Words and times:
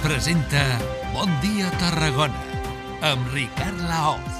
Presenta 0.00 0.64
Bon 1.14 1.30
dia 1.40 1.70
Tarragona 1.78 2.34
amb 3.00 3.32
Ricard 3.32 3.80
Laoz. 3.88 4.39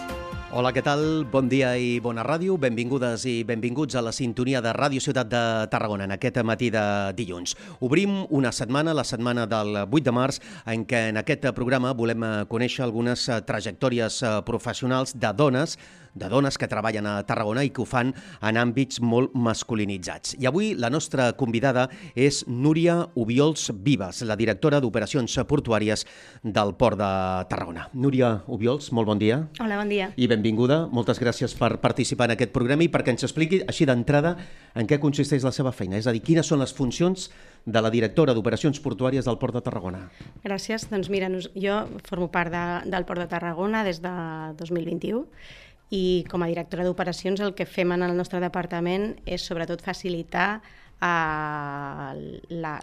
Hola, 0.50 0.72
què 0.74 0.82
tal? 0.82 1.22
Bon 1.30 1.46
dia 1.46 1.68
i 1.78 2.00
bona 2.02 2.24
ràdio. 2.26 2.56
Benvingudes 2.58 3.22
i 3.30 3.44
benvinguts 3.46 3.94
a 3.94 4.00
la 4.02 4.10
sintonia 4.10 4.58
de 4.58 4.72
Ràdio 4.74 4.98
Ciutat 4.98 5.28
de 5.30 5.42
Tarragona 5.70 6.08
en 6.08 6.14
aquest 6.16 6.40
matí 6.42 6.72
de 6.74 6.82
dilluns. 7.14 7.54
Obrim 7.86 8.24
una 8.34 8.50
setmana, 8.50 8.90
la 8.90 9.04
setmana 9.06 9.44
del 9.46 9.78
8 9.84 10.02
de 10.08 10.14
març, 10.16 10.40
en 10.66 10.82
què 10.90 11.04
en 11.12 11.22
aquest 11.22 11.46
programa 11.54 11.92
volem 11.94 12.26
conèixer 12.50 12.82
algunes 12.82 13.28
eh, 13.28 13.38
trajectòries 13.46 14.18
eh, 14.24 14.32
professionals 14.42 15.14
de 15.14 15.30
dones 15.38 15.78
de 16.14 16.28
dones 16.28 16.58
que 16.58 16.68
treballen 16.68 17.06
a 17.06 17.20
Tarragona 17.26 17.64
i 17.64 17.70
que 17.74 17.82
ho 17.82 17.86
fan 17.88 18.12
en 18.40 18.58
àmbits 18.60 19.00
molt 19.02 19.34
masculinitzats. 19.34 20.36
I 20.40 20.48
avui 20.50 20.72
la 20.78 20.90
nostra 20.90 21.30
convidada 21.38 21.88
és 22.14 22.42
Núria 22.48 22.98
Ubiols 23.14 23.70
Vives, 23.84 24.22
la 24.26 24.36
directora 24.36 24.80
d'Operacions 24.80 25.38
Portuàries 25.48 26.06
del 26.42 26.74
Port 26.78 26.98
de 27.00 27.10
Tarragona. 27.50 27.88
Núria 27.94 28.40
Ubiols, 28.48 28.90
molt 28.96 29.10
bon 29.10 29.20
dia. 29.20 29.42
Hola, 29.60 29.78
bon 29.80 29.90
dia. 29.92 30.10
I 30.16 30.28
benvinguda. 30.30 30.82
Moltes 30.92 31.20
gràcies 31.22 31.54
per 31.58 31.76
participar 31.82 32.30
en 32.30 32.36
aquest 32.36 32.54
programa 32.54 32.86
i 32.86 32.90
perquè 32.92 33.14
ens 33.14 33.26
expliqui 33.26 33.62
així 33.68 33.86
d'entrada 33.88 34.36
en 34.74 34.88
què 34.90 35.00
consisteix 35.02 35.44
la 35.46 35.54
seva 35.54 35.72
feina, 35.72 35.98
és 35.98 36.06
a 36.06 36.14
dir, 36.14 36.22
quines 36.24 36.46
són 36.46 36.62
les 36.62 36.74
funcions 36.74 37.30
de 37.66 37.80
la 37.82 37.90
directora 37.92 38.34
d'Operacions 38.34 38.80
Portuàries 38.80 39.26
del 39.26 39.38
Port 39.38 39.54
de 39.54 39.62
Tarragona. 39.64 40.06
Gràcies. 40.44 40.86
Doncs 40.90 41.10
mira, 41.12 41.28
jo 41.54 41.80
formo 42.08 42.30
part 42.32 42.52
de, 42.52 42.64
del 42.90 43.04
Port 43.08 43.20
de 43.20 43.28
Tarragona 43.30 43.84
des 43.84 44.00
de 44.02 44.12
2021 44.60 45.26
i 45.90 46.24
com 46.30 46.42
a 46.42 46.48
directora 46.50 46.86
d'operacions 46.86 47.42
el 47.42 47.54
que 47.58 47.66
fem 47.66 47.92
en 47.92 48.06
el 48.06 48.14
nostre 48.16 48.40
departament 48.42 49.16
és 49.26 49.42
sobretot 49.46 49.82
facilitar 49.82 50.60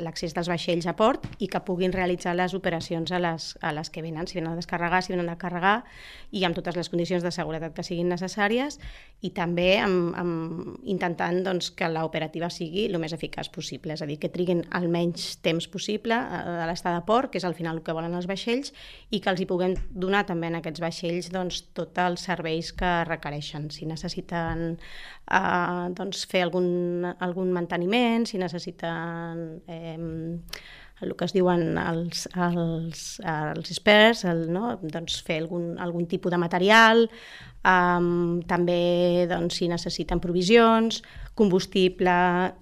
l'accés 0.01 0.33
dels 0.33 0.49
vaixells 0.49 0.87
a 0.89 0.95
port 0.97 1.27
i 1.37 1.47
que 1.47 1.61
puguin 1.61 1.93
realitzar 1.93 2.33
les 2.35 2.53
operacions 2.57 3.11
a 3.13 3.19
les, 3.21 3.57
a 3.61 3.71
les 3.75 3.89
que 3.93 4.01
venen, 4.01 4.27
si 4.27 4.39
venen 4.39 4.53
a 4.53 4.55
descarregar, 4.57 5.03
si 5.05 5.13
venen 5.13 5.29
a 5.29 5.37
carregar, 5.37 5.83
i 6.31 6.43
amb 6.47 6.55
totes 6.57 6.75
les 6.79 6.89
condicions 6.89 7.23
de 7.23 7.31
seguretat 7.31 7.75
que 7.77 7.85
siguin 7.85 8.09
necessàries, 8.09 8.79
i 9.21 9.29
també 9.37 9.77
amb, 9.81 10.15
amb 10.17 10.77
intentant 10.89 11.43
doncs, 11.45 11.69
que 11.77 11.89
l'operativa 11.93 12.49
sigui 12.53 12.87
el 12.89 12.97
més 13.01 13.13
eficaç 13.13 13.51
possible, 13.53 13.93
és 13.93 14.01
a 14.01 14.09
dir, 14.09 14.17
que 14.21 14.33
triguin 14.33 14.63
el 14.77 14.89
menys 14.89 15.37
temps 15.45 15.67
possible 15.69 16.13
a, 16.17 16.65
a 16.65 16.75
a 16.97 17.01
port, 17.05 17.31
que 17.31 17.37
és 17.37 17.45
al 17.45 17.53
final 17.53 17.77
el 17.77 17.83
que 17.83 17.93
volen 17.93 18.13
els 18.17 18.27
vaixells, 18.29 18.73
i 19.11 19.19
que 19.21 19.29
els 19.29 19.41
hi 19.41 19.45
puguem 19.49 19.75
donar 19.93 20.25
també 20.25 20.47
en 20.49 20.55
aquests 20.59 20.81
vaixells 20.81 21.29
doncs, 21.33 21.61
tots 21.77 22.01
els 22.01 22.21
serveis 22.21 22.71
que 22.73 22.91
requereixen. 23.05 23.69
Si 23.73 23.85
necessiten 23.85 24.77
eh, 24.77 25.85
doncs, 25.97 26.25
fer 26.31 26.43
algun, 26.47 27.05
algun 27.19 27.51
manteniment, 27.53 28.06
si 28.29 28.39
necessiten 28.41 29.61
eh, 29.67 29.97
el 31.01 31.13
que 31.15 31.27
es 31.27 31.33
diuen 31.35 31.77
els, 31.77 32.25
els, 32.33 33.03
els 33.21 33.71
experts, 33.73 34.23
el, 34.29 34.47
no? 34.53 34.77
doncs 34.81 35.19
fer 35.25 35.41
algun, 35.43 35.75
algun 35.83 36.07
tipus 36.09 36.33
de 36.33 36.39
material, 36.41 37.05
um, 37.61 38.39
també 38.49 39.27
doncs, 39.29 39.59
si 39.59 39.69
necessiten 39.69 40.21
provisions, 40.23 41.03
combustible, 41.37 42.11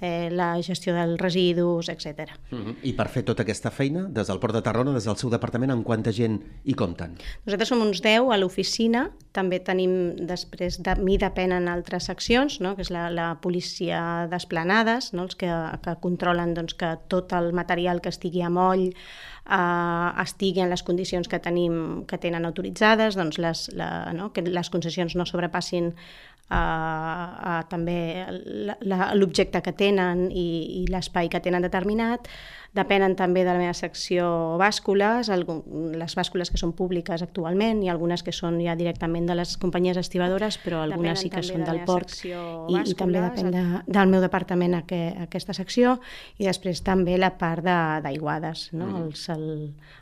eh, 0.04 0.30
la 0.32 0.52
gestió 0.62 0.94
dels 0.94 1.20
residus, 1.22 1.90
etc. 1.90 2.36
Uh 2.52 2.60
-huh. 2.60 2.76
I 2.84 2.94
per 2.94 3.08
fer 3.08 3.24
tota 3.24 3.44
aquesta 3.44 3.72
feina, 3.72 4.08
des 4.10 4.28
del 4.28 4.40
Port 4.40 4.54
de 4.54 4.62
Tarragona, 4.62 4.94
des 4.94 5.06
del 5.06 5.16
seu 5.16 5.30
departament, 5.30 5.72
amb 5.72 5.86
quanta 5.86 6.12
gent 6.12 6.42
hi 6.64 6.74
compten? 6.74 7.16
Nosaltres 7.46 7.70
som 7.70 7.82
uns 7.82 8.02
10 8.02 8.32
a 8.32 8.38
l'oficina, 8.38 9.12
també 9.32 9.60
tenim, 9.60 10.16
després 10.28 10.82
de 10.82 10.96
mi 10.96 11.18
depenen 11.18 11.68
altres 11.68 12.04
seccions, 12.04 12.60
no? 12.60 12.76
que 12.76 12.82
és 12.82 12.90
la, 12.90 13.10
la 13.10 13.38
policia 13.42 14.28
d'esplanades, 14.28 15.14
no? 15.14 15.24
els 15.24 15.36
que, 15.36 15.52
que 15.82 15.96
controlen 16.02 16.54
doncs, 16.54 16.74
que 16.74 16.98
tot 17.08 17.34
el 17.34 17.54
material 17.54 18.02
que 18.02 18.10
estigui 18.10 18.42
a 18.42 18.50
moll 18.50 18.92
eh, 19.50 20.22
estigui 20.24 20.62
en 20.62 20.70
les 20.70 20.84
condicions 20.84 21.28
que 21.28 21.40
tenim 21.40 22.06
que 22.10 22.18
tenen 22.18 22.46
autoritzades, 22.46 23.16
doncs 23.16 23.38
les, 23.38 23.70
la, 23.74 24.12
no? 24.14 24.32
que 24.34 24.42
les 24.42 24.70
concessions 24.70 25.16
no 25.16 25.26
sobrepassin 25.26 25.94
a, 26.50 26.64
a 27.42 27.56
també 27.70 28.26
l'objecte 29.18 29.62
que 29.66 29.74
tenen 29.74 30.28
i, 30.32 30.48
i 30.82 30.86
l'espai 30.92 31.30
que 31.32 31.42
tenen 31.42 31.66
determinat. 31.66 32.30
Depenen 32.76 33.16
també 33.16 33.46
de 33.46 33.54
la 33.54 33.60
meva 33.62 33.74
secció 33.74 34.58
bàscules, 34.60 35.30
les 35.32 36.16
bàscules 36.18 36.50
que 36.52 36.58
són 36.60 36.74
públiques 36.76 37.22
actualment 37.24 37.80
i 37.86 37.90
algunes 37.90 38.22
que 38.26 38.34
són 38.36 38.58
ja 38.60 38.76
directament 38.76 39.30
de 39.30 39.36
les 39.40 39.54
companyies 39.62 39.96
estibadores, 40.02 40.58
però 40.60 40.82
algunes 40.84 41.16
Depenen 41.16 41.22
sí 41.22 41.30
que 41.32 41.44
són 41.44 41.64
de 41.64 41.72
del 41.72 41.86
port 41.88 42.12
i, 42.28 42.34
i 42.92 42.96
també 43.00 43.22
depèn 43.24 43.52
de, 43.54 43.64
del 43.88 44.12
meu 44.12 44.20
departament 44.24 44.76
aqu 44.82 45.00
aquesta 45.24 45.56
secció 45.56 45.96
i 46.38 46.50
després 46.50 46.84
també 46.84 47.16
la 47.18 47.32
part 47.40 47.64
de- 47.64 48.02
d'aiguades, 48.04 48.66
no? 48.76 48.86
Mm. 48.90 49.04
Els, 49.06 49.24
el, 49.30 49.46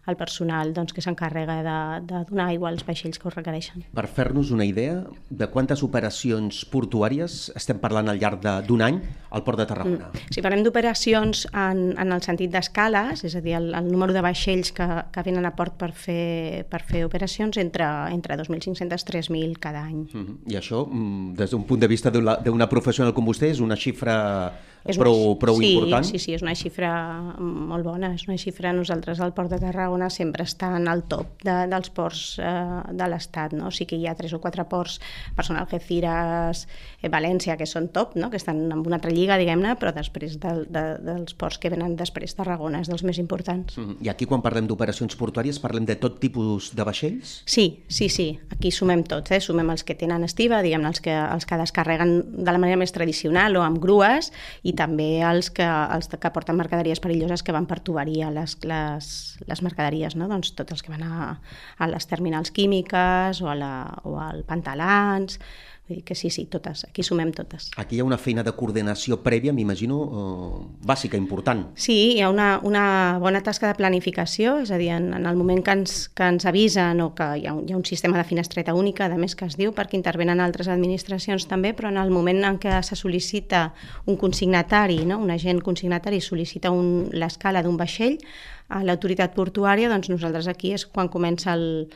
el 0.09 0.17
personal 0.17 0.73
doncs, 0.73 0.93
que 0.97 1.01
s'encarrega 1.05 1.59
de, 1.61 1.77
de 2.09 2.23
donar 2.31 2.47
aigua 2.49 2.69
als 2.73 2.81
vaixells 2.87 3.19
que 3.21 3.27
ho 3.29 3.35
requereixen. 3.35 3.85
Per 3.93 4.07
fer-nos 4.07 4.49
una 4.51 4.65
idea 4.65 5.03
de 5.29 5.47
quantes 5.53 5.83
operacions 5.85 6.63
portuàries 6.73 7.51
estem 7.55 7.77
parlant 7.79 8.09
al 8.09 8.17
llarg 8.19 8.41
de- 8.41 8.57
d'un 8.67 8.81
any 8.81 8.99
al 9.29 9.43
Port 9.45 9.59
de 9.61 9.65
Tarragona. 9.69 10.09
Si 10.31 10.41
parlem 10.41 10.63
d'operacions 10.65 11.45
en, 11.53 11.93
en 11.99 12.11
el 12.17 12.21
sentit 12.25 12.51
d'escales, 12.63 13.23
és 13.27 13.35
a 13.35 13.41
dir, 13.43 13.57
el, 13.59 13.71
el 13.75 13.89
número 13.91 14.15
de 14.15 14.23
vaixells 14.23 14.71
que, 14.75 14.87
que 15.11 15.23
venen 15.25 15.45
a 15.45 15.53
port 15.57 15.75
per 15.79 15.91
fer, 15.91 16.63
per 16.71 16.81
fer 16.87 17.03
operacions 17.05 17.59
entre, 17.61 17.85
entre 18.13 18.37
2.500 18.39 18.83
i 18.83 19.09
3.000 19.11 19.59
cada 19.59 19.83
any. 19.83 20.07
Uh 20.13 20.21
-huh. 20.23 20.37
I 20.47 20.55
això, 20.57 20.87
mm, 20.87 21.35
des 21.35 21.51
d'un 21.51 21.65
punt 21.65 21.79
de 21.79 21.87
vista 21.87 22.09
d'una 22.09 22.69
professional 22.69 23.13
com 23.13 23.25
vostè, 23.25 23.51
és 23.51 23.59
una 23.59 23.75
xifra 23.75 24.53
És 24.83 24.97
prou, 24.99 25.15
una, 25.15 25.39
prou 25.39 25.59
sí, 25.61 25.69
important? 25.73 26.05
Sí, 26.07 26.19
sí, 26.19 26.33
és 26.35 26.43
una 26.43 26.53
xifra 26.59 26.91
molt 27.39 27.85
bona. 27.87 28.11
És 28.17 28.25
una 28.27 28.35
xifra, 28.39 28.73
nosaltres 28.75 29.21
al 29.23 29.33
Port 29.35 29.53
de 29.53 29.59
Tarragona 29.61 30.09
sempre 30.11 30.43
està 30.43 30.73
en 30.75 30.89
el 30.91 31.05
top 31.11 31.43
de, 31.45 31.55
dels 31.71 31.91
ports 31.95 32.23
eh, 32.43 32.51
de 32.91 33.07
l'Estat. 33.07 33.55
No? 33.55 33.71
Sí 33.71 33.87
que 33.87 33.95
hi 33.99 34.07
ha 34.07 34.15
tres 34.19 34.35
o 34.35 34.41
quatre 34.43 34.65
ports, 34.67 34.99
personal 35.37 35.63
Algeciras, 35.63 36.65
eh, 36.99 37.11
València, 37.11 37.55
que 37.59 37.67
són 37.69 37.87
top, 37.95 38.17
no? 38.19 38.29
que 38.33 38.39
estan 38.41 38.59
en 38.65 38.83
una 38.83 38.99
altra 38.99 39.13
lliga, 39.13 39.37
diguem-ne, 39.39 39.77
però 39.79 39.93
després 39.95 40.35
de, 40.43 40.53
de, 40.67 40.83
dels 41.05 41.37
ports 41.39 41.61
que 41.61 41.71
venen 41.71 41.95
després, 41.99 42.35
Tarragona 42.35 42.83
és 42.83 42.91
dels 42.91 43.05
més 43.07 43.21
importants. 43.21 43.77
Uh 43.77 43.85
-huh. 43.85 43.97
I 44.03 44.09
aquí, 44.09 44.25
quan 44.25 44.41
parlem 44.41 44.67
d'operacions 44.67 45.15
portuàries, 45.15 45.59
parlem 45.59 45.85
de 45.85 45.95
tot 45.95 46.19
tipus 46.19 46.75
de 46.75 46.83
vaixells? 46.83 47.43
Sí, 47.45 47.83
sí, 47.87 48.09
sí. 48.09 48.39
Aquí 48.51 48.71
sumem 48.71 49.03
tots, 49.03 49.31
eh? 49.31 49.39
sumem 49.39 49.69
els 49.69 49.83
que 49.83 49.95
tenen 49.95 50.23
estiva, 50.23 50.61
diguem 50.61 50.85
els 50.85 50.99
que, 50.99 51.13
els 51.13 51.45
que 51.45 51.57
descarreguen 51.57 52.43
de 52.43 52.51
la 52.51 52.57
manera 52.57 52.77
més 52.77 52.91
tradicional 52.91 53.55
o 53.55 53.61
amb 53.61 53.79
grues 53.79 54.31
i 54.63 54.72
també 54.77 55.21
els 55.25 55.49
que, 55.53 55.65
els 55.65 56.09
que 56.09 56.31
porten 56.33 56.57
mercaderies 56.57 57.01
perilloses 57.03 57.43
que 57.43 57.55
van 57.55 57.67
per 57.69 57.79
tuberia, 57.85 58.31
les, 58.33 58.55
les, 58.67 59.09
les 59.47 59.61
mercaderies, 59.65 60.17
no? 60.19 60.29
doncs 60.31 60.53
tots 60.57 60.75
els 60.75 60.83
que 60.83 60.93
van 60.93 61.03
a, 61.05 61.27
a 61.77 61.89
les 61.91 62.09
terminals 62.09 62.53
químiques 62.55 63.41
o, 63.43 63.49
a 63.51 63.57
la, 63.59 63.73
o 64.03 64.17
al 64.21 64.43
pantalans, 64.49 65.39
vull 65.87 65.97
dir 65.99 66.03
que 66.07 66.15
sí, 66.15 66.29
sí, 66.31 66.45
totes, 66.47 66.85
aquí 66.87 67.03
sumem 67.03 67.33
totes. 67.35 67.69
Aquí 67.77 67.97
hi 67.97 67.99
ha 67.99 68.05
una 68.07 68.17
feina 68.17 68.43
de 68.43 68.53
coordinació 68.55 69.17
prèvia, 69.23 69.51
m'imagino, 69.53 69.97
eh, 70.03 70.61
bàsica, 70.87 71.19
important. 71.19 71.65
Sí, 71.75 72.15
hi 72.15 72.21
ha 72.23 72.29
una, 72.31 72.59
una 72.63 72.85
bona 73.19 73.41
tasca 73.43 73.67
de 73.67 73.75
planificació, 73.75 74.57
és 74.63 74.71
a 74.71 74.79
dir, 74.79 74.93
en, 74.95 75.11
en 75.17 75.27
el 75.27 75.35
moment 75.35 75.59
que 75.63 75.75
ens, 75.75 76.07
que 76.15 76.29
ens 76.31 76.47
avisen 76.47 77.03
o 77.03 77.11
que 77.17 77.27
hi 77.41 77.45
ha, 77.49 77.55
un, 77.57 77.67
hi 77.67 77.75
ha 77.75 77.79
un 77.79 77.85
sistema 77.85 78.17
de 78.17 78.23
finestreta 78.29 78.73
única, 78.79 79.09
a 79.11 79.19
més 79.19 79.35
que 79.35 79.47
es 79.49 79.59
diu, 79.59 79.75
perquè 79.75 79.99
intervenen 79.99 80.39
altres 80.39 80.71
administracions 80.71 81.49
també, 81.51 81.73
però 81.75 81.91
en 81.91 81.99
el 81.99 82.15
moment 82.15 82.43
en 82.47 82.61
què 82.63 82.79
se 82.87 82.95
sol·licita 82.95 83.67
un 84.07 84.17
consignatari, 84.17 85.03
no? 85.09 85.19
un 85.19 85.35
agent 85.35 85.59
consignatari 85.63 86.23
sol·licita 86.23 86.71
un, 86.71 87.09
l'escala 87.11 87.63
d'un 87.63 87.75
vaixell 87.77 88.19
a 88.73 88.79
l'autoritat 88.87 89.35
portuària, 89.35 89.89
doncs 89.91 90.09
nosaltres 90.09 90.47
aquí 90.47 90.71
és 90.73 90.87
quan 90.87 91.11
comença 91.11 91.53
el, 91.53 91.89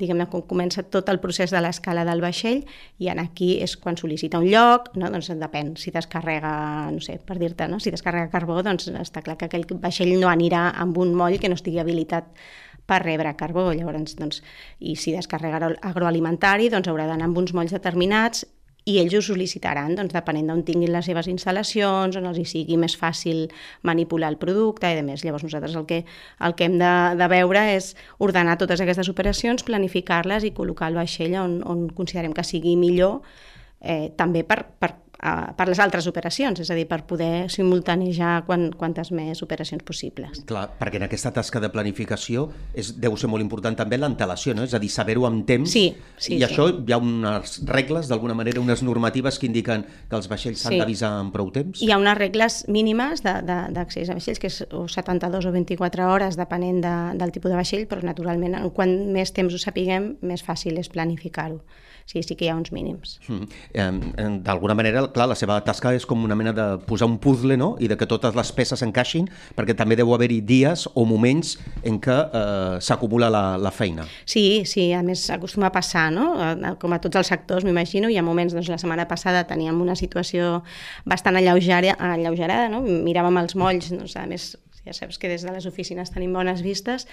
diguem-ne, 0.00 0.26
quan 0.30 0.42
comença 0.50 0.82
tot 0.82 1.08
el 1.12 1.20
procés 1.22 1.52
de 1.54 1.60
l'escala 1.62 2.04
del 2.08 2.22
vaixell 2.24 2.64
i 2.98 3.10
en 3.12 3.20
aquí 3.22 3.54
és 3.62 3.76
quan 3.78 3.98
sol·licita 4.00 4.40
un 4.42 4.48
lloc, 4.50 4.90
no? 4.98 5.10
doncs 5.12 5.30
depèn, 5.38 5.74
si 5.78 5.92
descarrega, 5.94 6.54
no 6.90 7.00
sé, 7.04 7.20
per 7.22 7.38
dir-te, 7.38 7.68
no? 7.70 7.78
si 7.80 7.94
descarrega 7.94 8.32
carbó, 8.32 8.60
doncs 8.66 8.90
està 8.90 9.22
clar 9.22 9.38
que 9.38 9.48
aquell 9.48 9.66
vaixell 9.78 10.16
no 10.18 10.30
anirà 10.32 10.70
amb 10.74 10.98
un 10.98 11.14
moll 11.14 11.38
que 11.38 11.50
no 11.50 11.58
estigui 11.58 11.82
habilitat 11.82 12.32
per 12.86 13.00
rebre 13.02 13.32
carbó, 13.38 13.70
llavors, 13.72 14.16
doncs, 14.18 14.42
i 14.80 14.96
si 15.00 15.14
descarrega 15.14 15.56
agro- 15.56 15.78
agroalimentari, 15.80 16.68
doncs 16.72 16.90
haurà 16.90 17.06
d'anar 17.08 17.30
amb 17.30 17.38
uns 17.40 17.54
molls 17.56 17.72
determinats 17.72 18.44
i 18.84 18.98
ells 19.00 19.14
ho 19.16 19.20
sol·licitaran, 19.24 19.94
doncs, 19.96 20.12
depenent 20.12 20.50
d'on 20.50 20.60
tinguin 20.66 20.92
les 20.92 21.06
seves 21.08 21.28
instal·lacions, 21.32 22.18
on 22.20 22.28
els 22.28 22.40
hi 22.40 22.44
sigui 22.50 22.76
més 22.80 22.96
fàcil 23.00 23.46
manipular 23.82 24.28
el 24.32 24.36
producte 24.40 24.90
i 24.92 24.98
demés. 24.98 25.24
Llavors 25.24 25.46
nosaltres 25.46 25.76
el 25.80 25.86
que, 25.88 26.02
el 26.44 26.56
que 26.58 26.68
hem 26.68 26.76
de, 26.82 26.92
de 27.16 27.28
veure 27.32 27.64
és 27.72 27.94
ordenar 28.20 28.58
totes 28.60 28.84
aquestes 28.84 29.08
operacions, 29.08 29.64
planificar-les 29.64 30.44
i 30.44 30.52
col·locar 30.52 30.92
el 30.92 31.00
vaixell 31.00 31.38
on, 31.40 31.58
on 31.64 31.88
considerem 31.96 32.36
que 32.36 32.44
sigui 32.44 32.76
millor, 32.76 33.22
eh, 33.84 34.12
també 34.16 34.42
per, 34.48 34.64
per 34.80 34.94
a, 35.24 35.54
per 35.56 35.66
les 35.70 35.80
altres 35.80 36.06
operacions, 36.10 36.60
és 36.60 36.70
a 36.70 36.76
dir, 36.76 36.84
per 36.88 37.00
poder 37.08 37.48
simultanejar 37.52 38.44
quan, 38.44 38.68
quantes 38.76 39.10
més 39.14 39.40
operacions 39.44 39.82
possibles. 39.86 40.42
Clar, 40.48 40.66
perquè 40.78 41.00
en 41.00 41.06
aquesta 41.06 41.32
tasca 41.34 41.62
de 41.62 41.70
planificació 41.72 42.48
és, 42.76 42.92
deu 43.00 43.16
ser 43.20 43.30
molt 43.32 43.44
important 43.44 43.76
també 43.78 43.96
l'antelació, 44.00 44.54
no? 44.54 44.66
és 44.68 44.74
a 44.76 44.80
dir, 44.82 44.90
saber-ho 44.92 45.24
amb 45.28 45.46
temps. 45.48 45.70
Sí, 45.72 45.86
sí, 46.18 46.36
I 46.36 46.42
sí. 46.42 46.44
això 46.44 46.68
hi 46.68 46.92
ha 46.92 47.00
unes 47.00 47.56
regles, 47.70 48.10
d'alguna 48.12 48.36
manera, 48.36 48.60
unes 48.60 48.84
normatives 48.84 49.40
que 49.40 49.48
indiquen 49.48 49.86
que 50.10 50.18
els 50.18 50.28
vaixells 50.28 50.60
s'han 50.60 50.74
Sí. 50.74 50.82
d'avisar 50.82 51.12
amb 51.22 51.32
prou 51.32 51.50
temps? 51.54 51.80
Hi 51.80 51.90
ha 51.92 51.98
unes 52.00 52.18
regles 52.18 52.64
mínimes 52.68 53.22
d'accés 53.24 54.10
a 54.10 54.18
vaixells, 54.18 54.40
que 54.42 54.50
és 54.52 54.60
o 54.72 54.84
72 54.88 55.46
o 55.46 55.52
24 55.54 56.10
hores, 56.10 56.36
depenent 56.36 56.82
de, 56.84 56.94
del 57.16 57.32
tipus 57.32 57.50
de 57.52 57.56
vaixell, 57.56 57.88
però 57.88 58.02
naturalment, 58.04 58.58
quan 58.74 59.12
més 59.14 59.32
temps 59.32 59.54
ho 59.54 59.58
sapiguem, 59.58 60.16
més 60.20 60.44
fàcil 60.44 60.76
és 60.78 60.90
planificar-ho. 60.92 61.62
Sí, 62.06 62.22
sí 62.22 62.36
que 62.36 62.44
hi 62.44 62.50
ha 62.52 62.56
uns 62.56 62.70
mínims. 62.72 63.16
Mm. 63.28 64.40
D'alguna 64.44 64.76
manera, 64.76 65.06
clar, 65.14 65.26
la 65.30 65.36
seva 65.38 65.56
tasca 65.64 65.94
és 65.96 66.04
com 66.06 66.24
una 66.26 66.36
mena 66.36 66.52
de 66.54 66.66
posar 66.84 67.08
un 67.08 67.16
puzzle, 67.18 67.56
no?, 67.56 67.74
i 67.80 67.88
de 67.88 67.96
que 67.96 68.08
totes 68.10 68.36
les 68.36 68.52
peces 68.52 68.84
encaixin, 68.84 69.30
perquè 69.56 69.76
també 69.76 69.96
deu 69.96 70.12
haver-hi 70.14 70.42
dies 70.44 70.84
o 70.92 71.06
moments 71.08 71.56
en 71.82 71.96
què 72.04 72.18
eh, 72.24 72.76
s'acumula 72.84 73.30
la, 73.32 73.44
la 73.56 73.72
feina. 73.74 74.04
Sí, 74.28 74.64
sí, 74.68 74.90
a 74.92 75.00
més 75.06 75.24
acostuma 75.32 75.70
a 75.70 75.74
passar, 75.74 76.10
no? 76.14 76.28
Com 76.80 76.92
a 76.92 77.00
tots 77.02 77.22
els 77.22 77.32
sectors, 77.32 77.64
m'imagino, 77.64 78.12
hi 78.12 78.20
ha 78.20 78.26
moments, 78.26 78.52
doncs 78.54 78.68
la 78.72 78.80
setmana 78.80 79.08
passada 79.10 79.46
teníem 79.48 79.80
una 79.80 79.96
situació 79.96 80.60
bastant 81.08 81.40
alleugera, 81.40 81.96
alleugerada, 81.98 82.68
no? 82.68 82.84
Miràvem 82.84 83.40
els 83.40 83.56
molls, 83.58 83.90
doncs, 83.94 84.18
a 84.20 84.28
més, 84.28 84.52
ja 84.84 84.92
saps 84.92 85.16
que 85.18 85.30
des 85.32 85.44
de 85.44 85.52
les 85.52 85.64
oficines 85.66 86.12
tenim 86.12 86.34
bones 86.36 86.60
vistes, 86.64 87.08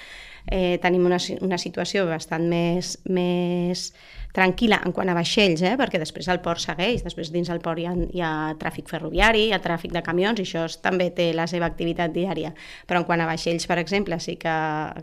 eh, 0.52 0.78
tenim 0.84 1.06
una, 1.08 1.20
una 1.40 1.60
situació 1.62 2.04
bastant 2.10 2.50
més, 2.52 2.98
més 3.08 3.92
tranquil·la 4.34 4.82
en 4.86 4.94
quant 4.96 5.10
a 5.10 5.16
vaixells, 5.18 5.62
eh? 5.62 5.76
perquè 5.80 6.00
després 6.00 6.28
el 6.32 6.40
port 6.44 6.62
segueix, 6.64 7.04
després 7.04 7.32
dins 7.34 7.50
el 7.50 7.60
port 7.64 7.80
hi 7.80 7.86
ha, 7.86 7.94
hi 7.94 8.22
ha 8.24 8.32
tràfic 8.60 8.90
ferroviari, 8.92 9.48
hi 9.50 9.54
ha 9.56 9.60
tràfic 9.64 9.92
de 9.92 10.02
camions, 10.06 10.40
i 10.40 10.46
això 10.46 10.66
també 10.82 11.10
té 11.16 11.32
la 11.34 11.48
seva 11.48 11.66
activitat 11.66 12.14
diària. 12.16 12.54
Però 12.88 13.02
en 13.02 13.06
quant 13.08 13.22
a 13.22 13.28
vaixells, 13.30 13.68
per 13.68 13.78
exemple, 13.82 14.20
sí 14.24 14.38
que, 14.42 14.56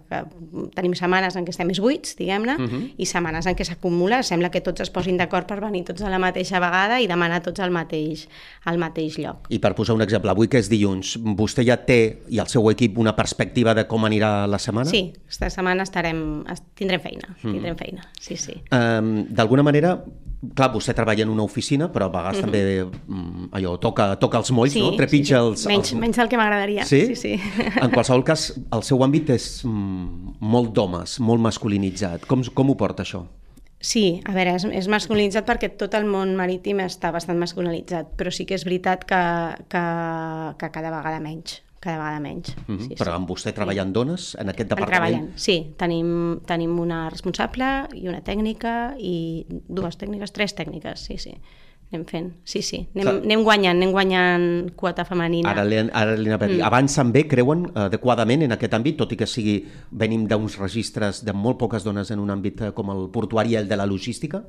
que 0.08 0.22
tenim 0.76 0.94
setmanes 0.98 1.36
en 1.36 1.44
què 1.46 1.52
estem 1.54 1.68
més 1.68 1.80
buits, 1.80 2.16
diguem-ne, 2.18 2.56
uh 2.56 2.66
-huh. 2.68 2.82
i 2.96 3.06
setmanes 3.06 3.46
en 3.46 3.56
què 3.56 3.64
s'acumula, 3.64 4.22
sembla 4.22 4.50
que 4.50 4.60
tots 4.60 4.80
es 4.80 4.90
posin 4.90 5.16
d'acord 5.16 5.46
per 5.46 5.60
venir 5.60 5.84
tots 5.84 6.02
a 6.02 6.10
la 6.10 6.18
mateixa 6.18 6.60
vegada 6.60 7.00
i 7.00 7.06
demanar 7.06 7.42
tots 7.42 7.60
al 7.60 7.70
mateix, 7.70 8.28
al 8.64 8.78
mateix 8.78 9.18
lloc. 9.18 9.46
I 9.50 9.58
per 9.58 9.74
posar 9.74 9.94
un 9.94 10.02
exemple, 10.02 10.30
avui 10.30 10.48
que 10.48 10.58
és 10.58 10.68
dilluns, 10.68 11.18
vostè 11.18 11.64
ja 11.64 11.76
té, 11.76 12.22
i 12.28 12.38
el 12.38 12.46
seu 12.46 12.68
equip, 12.70 12.98
una 12.98 13.14
perspectiva 13.14 13.74
de 13.74 13.86
com 13.86 14.04
anirà 14.04 14.46
la 14.46 14.58
setmana? 14.58 14.88
Sí, 14.90 15.12
aquesta 15.24 15.50
setmana 15.50 15.82
estarem, 15.82 16.44
es- 16.50 16.62
tindrem 16.74 17.00
feina, 17.00 17.36
tindrem 17.42 17.76
feina, 17.76 18.08
sí, 18.20 18.36
sí. 18.36 18.62
Um, 18.72 19.17
D'alguna 19.34 19.64
manera, 19.66 19.96
clar, 20.54 20.68
vostè 20.72 20.94
treballa 20.94 21.24
en 21.26 21.32
una 21.32 21.42
oficina, 21.42 21.88
però 21.92 22.08
a 22.08 22.12
vegades 22.14 22.44
també 22.44 22.62
um, 22.84 23.48
allò, 23.56 23.74
toca, 23.82 24.12
toca 24.22 24.38
els 24.42 24.52
molls, 24.54 24.76
no? 24.78 24.92
Trepitja 24.98 25.40
els... 25.42 25.66
Menys, 25.70 25.92
els... 25.92 26.00
menys 26.02 26.20
del 26.20 26.30
que 26.30 26.38
m'agradaria. 26.40 26.86
Sí? 26.88 27.02
sí, 27.14 27.36
sí. 27.38 27.58
En 27.82 27.90
qualsevol 27.94 28.24
cas, 28.26 28.52
el 28.74 28.84
seu 28.86 29.02
àmbit 29.06 29.34
és 29.34 29.48
mm, 29.66 30.38
molt 30.54 30.72
d'homes, 30.76 31.18
molt 31.24 31.42
masculinitzat. 31.42 32.28
Com, 32.30 32.46
com 32.54 32.72
ho 32.72 32.78
porta 32.78 33.06
això? 33.06 33.24
Sí, 33.78 34.20
a 34.26 34.34
veure, 34.34 34.56
és, 34.58 34.66
és 34.74 34.88
masculinitzat 34.90 35.46
perquè 35.46 35.70
tot 35.78 35.94
el 35.94 36.06
món 36.10 36.34
marítim 36.38 36.80
està 36.82 37.12
bastant 37.14 37.38
masculinitzat, 37.38 38.10
però 38.18 38.32
sí 38.34 38.46
que 38.46 38.58
és 38.58 38.66
veritat 38.66 39.04
que, 39.06 39.22
que, 39.70 39.82
que 40.58 40.70
cada 40.74 40.90
vegada 40.90 41.20
menys, 41.22 41.60
cada 41.80 41.98
vegada 41.98 42.20
menys. 42.20 42.56
Mm 42.66 42.76
-hmm. 42.76 42.88
sí, 42.88 42.94
Però 42.94 43.10
sí. 43.12 43.16
amb 43.16 43.30
vostè 43.30 43.52
treballant 43.54 43.92
dones 43.92 44.34
en 44.40 44.48
aquest 44.48 44.70
En 44.70 44.76
departament? 44.76 45.12
treballant, 45.12 45.38
sí. 45.38 45.74
Tenim, 45.76 46.40
tenim 46.46 46.78
una 46.78 47.08
responsable 47.10 47.88
i 47.94 48.08
una 48.08 48.20
tècnica 48.22 48.94
i 48.98 49.46
dues 49.68 49.98
tècniques, 49.98 50.32
tres 50.32 50.54
tècniques, 50.54 50.98
sí, 50.98 51.18
sí. 51.18 51.34
Anem 51.90 52.04
fent, 52.04 52.32
sí, 52.44 52.60
sí. 52.60 52.82
Anem, 52.94 53.06
Clar. 53.06 53.14
anem 53.24 53.42
guanyant, 53.46 53.76
anem 53.78 53.92
guanyant 53.92 54.72
quota 54.76 55.06
femenina. 55.08 55.54
Ara 55.54 55.64
li, 55.64 55.78
ara 55.78 56.16
li 56.16 56.28
anava 56.28 56.44
a 56.44 56.48
dir, 56.48 56.58
mm. 56.58 56.66
avancen 56.66 57.12
bé, 57.12 57.22
creuen, 57.26 57.64
adequadament 57.74 58.42
en 58.44 58.52
aquest 58.52 58.74
àmbit, 58.76 58.98
tot 58.98 59.12
i 59.12 59.16
que 59.16 59.26
sigui, 59.26 59.64
venim 59.90 60.26
d'uns 60.28 60.58
registres 60.60 61.24
de 61.24 61.32
molt 61.32 61.56
poques 61.56 61.84
dones 61.84 62.10
en 62.10 62.20
un 62.20 62.28
àmbit 62.28 62.60
eh, 62.60 62.72
com 62.76 62.90
el 62.90 63.08
portuari 63.08 63.56
i 63.56 63.56
el 63.56 63.68
de 63.68 63.76
la 63.80 63.86
logística? 63.86 64.42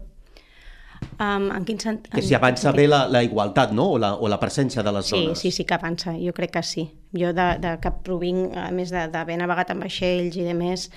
Um, 1.20 1.50
en 1.52 1.66
quin 1.68 1.80
sent... 1.80 2.06
Que 2.14 2.22
si 2.24 2.34
avança 2.36 2.72
bé 2.72 2.88
la, 2.88 3.02
la 3.12 3.22
igualtat, 3.24 3.74
no?, 3.76 3.90
o 3.96 3.98
la, 4.00 4.14
o 4.16 4.28
la 4.32 4.40
presència 4.40 4.84
de 4.84 4.92
les 4.96 5.06
Sí, 5.12 5.18
dones. 5.26 5.40
sí, 5.40 5.52
sí 5.52 5.66
que 5.68 5.76
avança, 5.76 6.14
jo 6.20 6.32
crec 6.34 6.52
que 6.56 6.64
sí. 6.64 6.86
Jo 7.16 7.34
de, 7.36 7.48
de 7.60 7.76
que 7.84 7.92
provinc, 8.06 8.56
a 8.56 8.70
més 8.72 8.92
d'haver 8.92 9.38
navegat 9.42 9.72
amb 9.74 9.84
vaixells 9.84 10.38
i 10.40 10.46
de 10.48 10.54
més, 10.56 10.90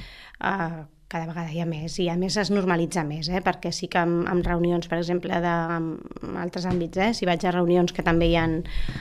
uh, 0.44 0.84
cada 1.12 1.26
vegada 1.28 1.50
hi 1.52 1.60
ha 1.60 1.66
més, 1.69 1.99
i 2.00 2.06
a 2.08 2.14
més 2.16 2.37
es 2.40 2.49
normalitza 2.54 3.02
més, 3.04 3.28
eh? 3.28 3.43
perquè 3.44 3.69
sí 3.75 3.88
que 3.93 3.99
amb, 4.00 4.22
amb 4.31 4.46
reunions, 4.46 4.87
per 4.88 4.96
exemple, 5.02 5.34
de, 5.44 5.50
amb 5.76 6.38
altres 6.40 6.64
àmbits, 6.70 6.96
eh? 7.02 7.10
si 7.19 7.26
vaig 7.28 7.44
a 7.44 7.52
reunions 7.52 7.93
que 7.93 8.02
també 8.06 8.31
hi 8.31 8.37
ha 8.40 8.46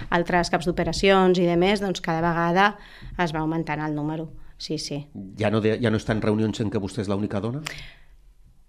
altres 0.10 0.50
caps 0.52 0.68
d'operacions 0.68 1.40
i 1.40 1.46
de 1.48 1.56
més, 1.56 1.80
doncs 1.86 2.02
cada 2.04 2.20
vegada 2.26 2.74
es 3.18 3.32
va 3.32 3.40
augmentant 3.46 3.80
el 3.86 3.96
número. 3.96 4.28
Sí, 4.62 4.78
sí. 4.78 5.00
Ja 5.40 5.50
no, 5.50 5.62
de, 5.64 5.78
ja 5.82 5.90
no 5.90 5.98
estan 5.98 6.20
reunions 6.22 6.60
en 6.62 6.70
què 6.70 6.78
vostè 6.84 7.02
és 7.02 7.08
l'única 7.10 7.40
dona? 7.42 7.64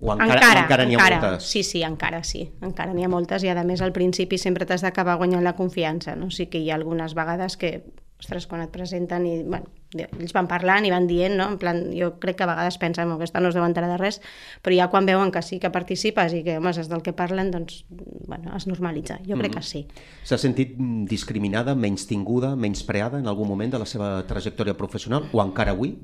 O 0.02 0.10
encara, 0.10 0.34
encara, 0.34 0.60
o 0.60 0.62
encara 0.64 0.84
n'hi 0.84 0.96
ha 0.96 0.98
encara. 0.98 1.18
moltes? 1.22 1.48
Sí, 1.48 1.62
sí, 1.62 1.84
encara 1.86 2.24
sí. 2.26 2.48
Encara 2.60 2.90
n'hi 2.92 3.06
ha 3.06 3.10
moltes 3.12 3.44
i 3.46 3.50
a 3.52 3.62
més 3.62 3.82
al 3.86 3.94
principi 3.94 4.38
sempre 4.38 4.66
t'has 4.66 4.82
d'acabar 4.82 5.14
guanyant 5.20 5.44
la 5.46 5.54
confiança, 5.54 6.16
no? 6.18 6.32
Sí 6.34 6.48
que 6.50 6.58
hi 6.58 6.72
ha 6.72 6.78
algunes 6.80 7.14
vegades 7.14 7.54
que, 7.56 7.84
ostres, 8.18 8.48
quan 8.50 8.62
et 8.64 8.70
presenten 8.74 9.26
i, 9.26 9.36
bueno, 9.46 9.70
ells 9.94 10.32
van 10.34 10.48
parlant 10.50 10.86
i 10.86 10.90
van 10.90 11.06
dient, 11.06 11.36
no? 11.38 11.46
En 11.52 11.58
plan, 11.62 11.84
jo 11.94 12.12
crec 12.22 12.40
que 12.40 12.46
a 12.46 12.48
vegades 12.50 12.78
pensen 12.82 13.10
que 13.10 13.18
aquesta 13.20 13.42
no 13.42 13.52
es 13.52 13.58
deu 13.58 13.62
enterar 13.66 13.90
de 13.92 13.98
res, 14.00 14.18
però 14.62 14.74
ja 14.78 14.88
quan 14.90 15.06
veuen 15.06 15.30
que 15.34 15.42
sí 15.46 15.60
que 15.62 15.70
participes 15.74 16.34
i 16.34 16.42
que, 16.46 16.56
home, 16.58 16.72
saps 16.74 16.90
del 16.90 17.04
que 17.06 17.14
parlen, 17.14 17.52
doncs, 17.54 17.84
bueno, 17.90 18.56
es 18.56 18.66
normalitza. 18.66 19.20
Jo 19.26 19.38
crec 19.38 19.54
que 19.58 19.62
sí. 19.66 19.84
S'ha 20.26 20.38
sentit 20.38 20.74
mm, 20.78 21.04
discriminada, 21.10 21.76
menys 21.78 22.08
tinguda, 22.10 22.56
menys 22.56 22.82
preada 22.88 23.22
en 23.22 23.30
algun 23.30 23.50
moment 23.50 23.74
de 23.74 23.82
la 23.82 23.86
seva 23.86 24.16
trajectòria 24.26 24.74
professional, 24.78 25.30
o 25.30 25.42
encara 25.44 25.74
avui? 25.78 25.94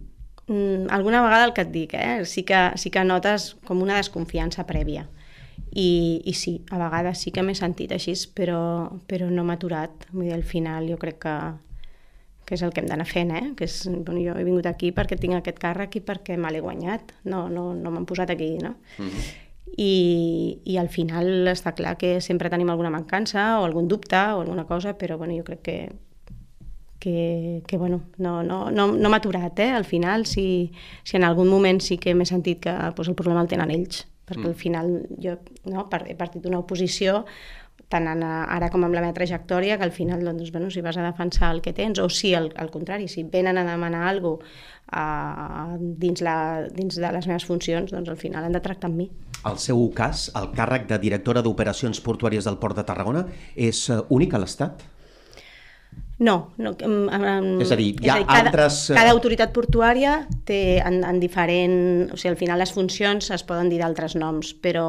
Mm, 0.49 0.89
alguna 0.91 1.23
vegada 1.23 1.45
el 1.45 1.53
que 1.53 1.63
et 1.67 1.71
dic, 1.71 1.95
eh? 1.95 2.25
sí, 2.25 2.43
que, 2.43 2.73
sí 2.77 2.91
que 2.91 3.05
notes 3.05 3.55
com 3.69 3.83
una 3.85 4.01
desconfiança 4.01 4.65
prèvia. 4.67 5.07
I, 5.77 6.23
i 6.25 6.33
sí, 6.33 6.63
a 6.73 6.79
vegades 6.81 7.21
sí 7.21 7.33
que 7.35 7.45
m'he 7.45 7.55
sentit 7.55 7.93
així, 7.93 8.15
però, 8.35 8.61
però 9.07 9.29
no 9.31 9.45
m'ha 9.45 9.59
aturat. 9.59 10.09
Vull 10.13 10.31
dir, 10.31 10.35
al 10.35 10.47
final 10.49 10.89
jo 10.89 10.97
crec 11.01 11.21
que, 11.27 11.35
que 12.49 12.57
és 12.57 12.65
el 12.65 12.73
que 12.73 12.81
hem 12.81 12.89
d'anar 12.89 13.07
fent, 13.09 13.35
eh? 13.37 13.45
que 13.59 13.69
és, 13.69 13.83
bueno, 13.93 14.23
jo 14.25 14.39
he 14.39 14.47
vingut 14.47 14.71
aquí 14.71 14.91
perquè 14.97 15.21
tinc 15.21 15.37
aquest 15.37 15.61
càrrec 15.61 16.01
i 16.01 16.05
perquè 16.05 16.39
me 16.41 16.53
l'he 16.55 16.65
guanyat, 16.65 17.13
no, 17.29 17.45
no, 17.53 17.69
no 17.77 17.93
m'han 17.93 18.09
posat 18.09 18.33
aquí, 18.33 18.55
no? 18.63 18.79
Mm 18.97 19.11
-hmm. 19.11 19.29
I, 19.77 20.61
I 20.65 20.79
al 20.79 20.89
final 20.89 21.47
està 21.51 21.75
clar 21.77 21.99
que 21.99 22.23
sempre 22.25 22.49
tenim 22.49 22.71
alguna 22.71 22.91
mancança 22.91 23.61
o 23.61 23.65
algun 23.65 23.89
dubte 23.89 24.17
o 24.17 24.41
alguna 24.41 24.65
cosa, 24.65 24.97
però 24.97 25.19
bueno, 25.19 25.37
jo 25.37 25.45
crec 25.45 25.61
que, 25.63 25.93
que, 26.99 27.63
que 27.67 27.77
bueno, 27.77 28.03
no, 28.19 28.43
no, 28.43 28.71
no, 28.71 28.89
no 28.93 29.11
m'ha 29.11 29.21
aturat, 29.23 29.59
eh? 29.59 29.71
Al 29.71 29.85
final, 29.85 30.27
si, 30.27 30.73
si 31.05 31.17
en 31.17 31.25
algun 31.25 31.49
moment 31.49 31.81
sí 31.85 31.99
que 31.99 32.15
m'he 32.15 32.27
sentit 32.27 32.65
que 32.67 32.75
pues, 32.97 33.09
el 33.09 33.17
problema 33.19 33.45
el 33.45 33.51
tenen 33.51 33.71
ells, 33.75 34.05
perquè 34.29 34.45
mm. 34.45 34.51
al 34.51 34.59
final 34.59 34.93
jo 35.23 35.39
no, 35.71 35.87
he 36.05 36.19
partit 36.19 36.43
d'una 36.43 36.61
oposició 36.61 37.25
tant 37.89 38.05
en, 38.11 38.23
ara 38.23 38.69
com 38.69 38.83
amb 38.85 38.93
la 38.93 39.01
meva 39.01 39.17
trajectòria, 39.17 39.79
que 39.81 39.87
al 39.87 39.95
final, 39.95 40.21
doncs, 40.27 40.51
bueno, 40.53 40.69
si 40.71 40.83
vas 40.85 40.99
a 41.01 41.07
defensar 41.07 41.55
el 41.55 41.63
que 41.65 41.73
tens, 41.73 41.99
o 42.03 42.09
si, 42.13 42.35
al, 42.37 42.51
al 42.61 42.69
contrari, 42.71 43.09
si 43.09 43.25
venen 43.25 43.57
a 43.57 43.65
demanar 43.65 44.09
alguna 44.09 44.45
cosa 44.45 44.77
uh, 44.93 45.77
dins, 45.79 46.23
la, 46.25 46.67
dins 46.75 46.97
de 46.97 47.13
les 47.13 47.27
meves 47.29 47.47
funcions, 47.49 47.93
doncs 47.93 48.09
al 48.09 48.21
final 48.21 48.45
han 48.45 48.57
de 48.57 48.63
tractar 48.65 48.91
amb 48.91 49.03
mi. 49.03 49.09
El 49.49 49.59
seu 49.63 49.81
cas, 49.95 50.29
el 50.39 50.51
càrrec 50.57 50.89
de 50.91 50.99
directora 51.01 51.43
d'operacions 51.45 52.01
portuàries 52.05 52.49
del 52.49 52.59
Port 52.59 52.77
de 52.79 52.85
Tarragona, 52.89 53.27
és 53.55 53.85
eh, 53.93 54.01
únic 54.15 54.35
a 54.35 54.43
l'Estat? 54.43 54.83
No, 56.19 56.51
no 56.59 56.73
um, 56.83 56.95
um, 57.07 57.51
És 57.63 57.71
a 57.71 57.77
dir, 57.79 57.93
hi 58.03 58.09
ha 58.11 58.17
és 58.17 58.17
a 58.17 58.19
dir, 58.19 58.27
cada, 58.27 58.51
altres, 58.51 58.79
eh, 58.91 58.97
Cada 58.99 59.13
autoritat 59.15 59.53
portuària 59.55 60.15
té 60.49 60.63
en, 60.83 61.03
en 61.07 61.21
diferent... 61.23 61.77
O 62.11 62.19
sigui, 62.19 62.33
al 62.33 62.41
final 62.41 62.59
les 62.59 62.73
funcions 62.75 63.31
es 63.35 63.45
poden 63.47 63.71
dir 63.71 63.79
d'altres 63.79 64.17
noms, 64.19 64.51
però, 64.59 64.89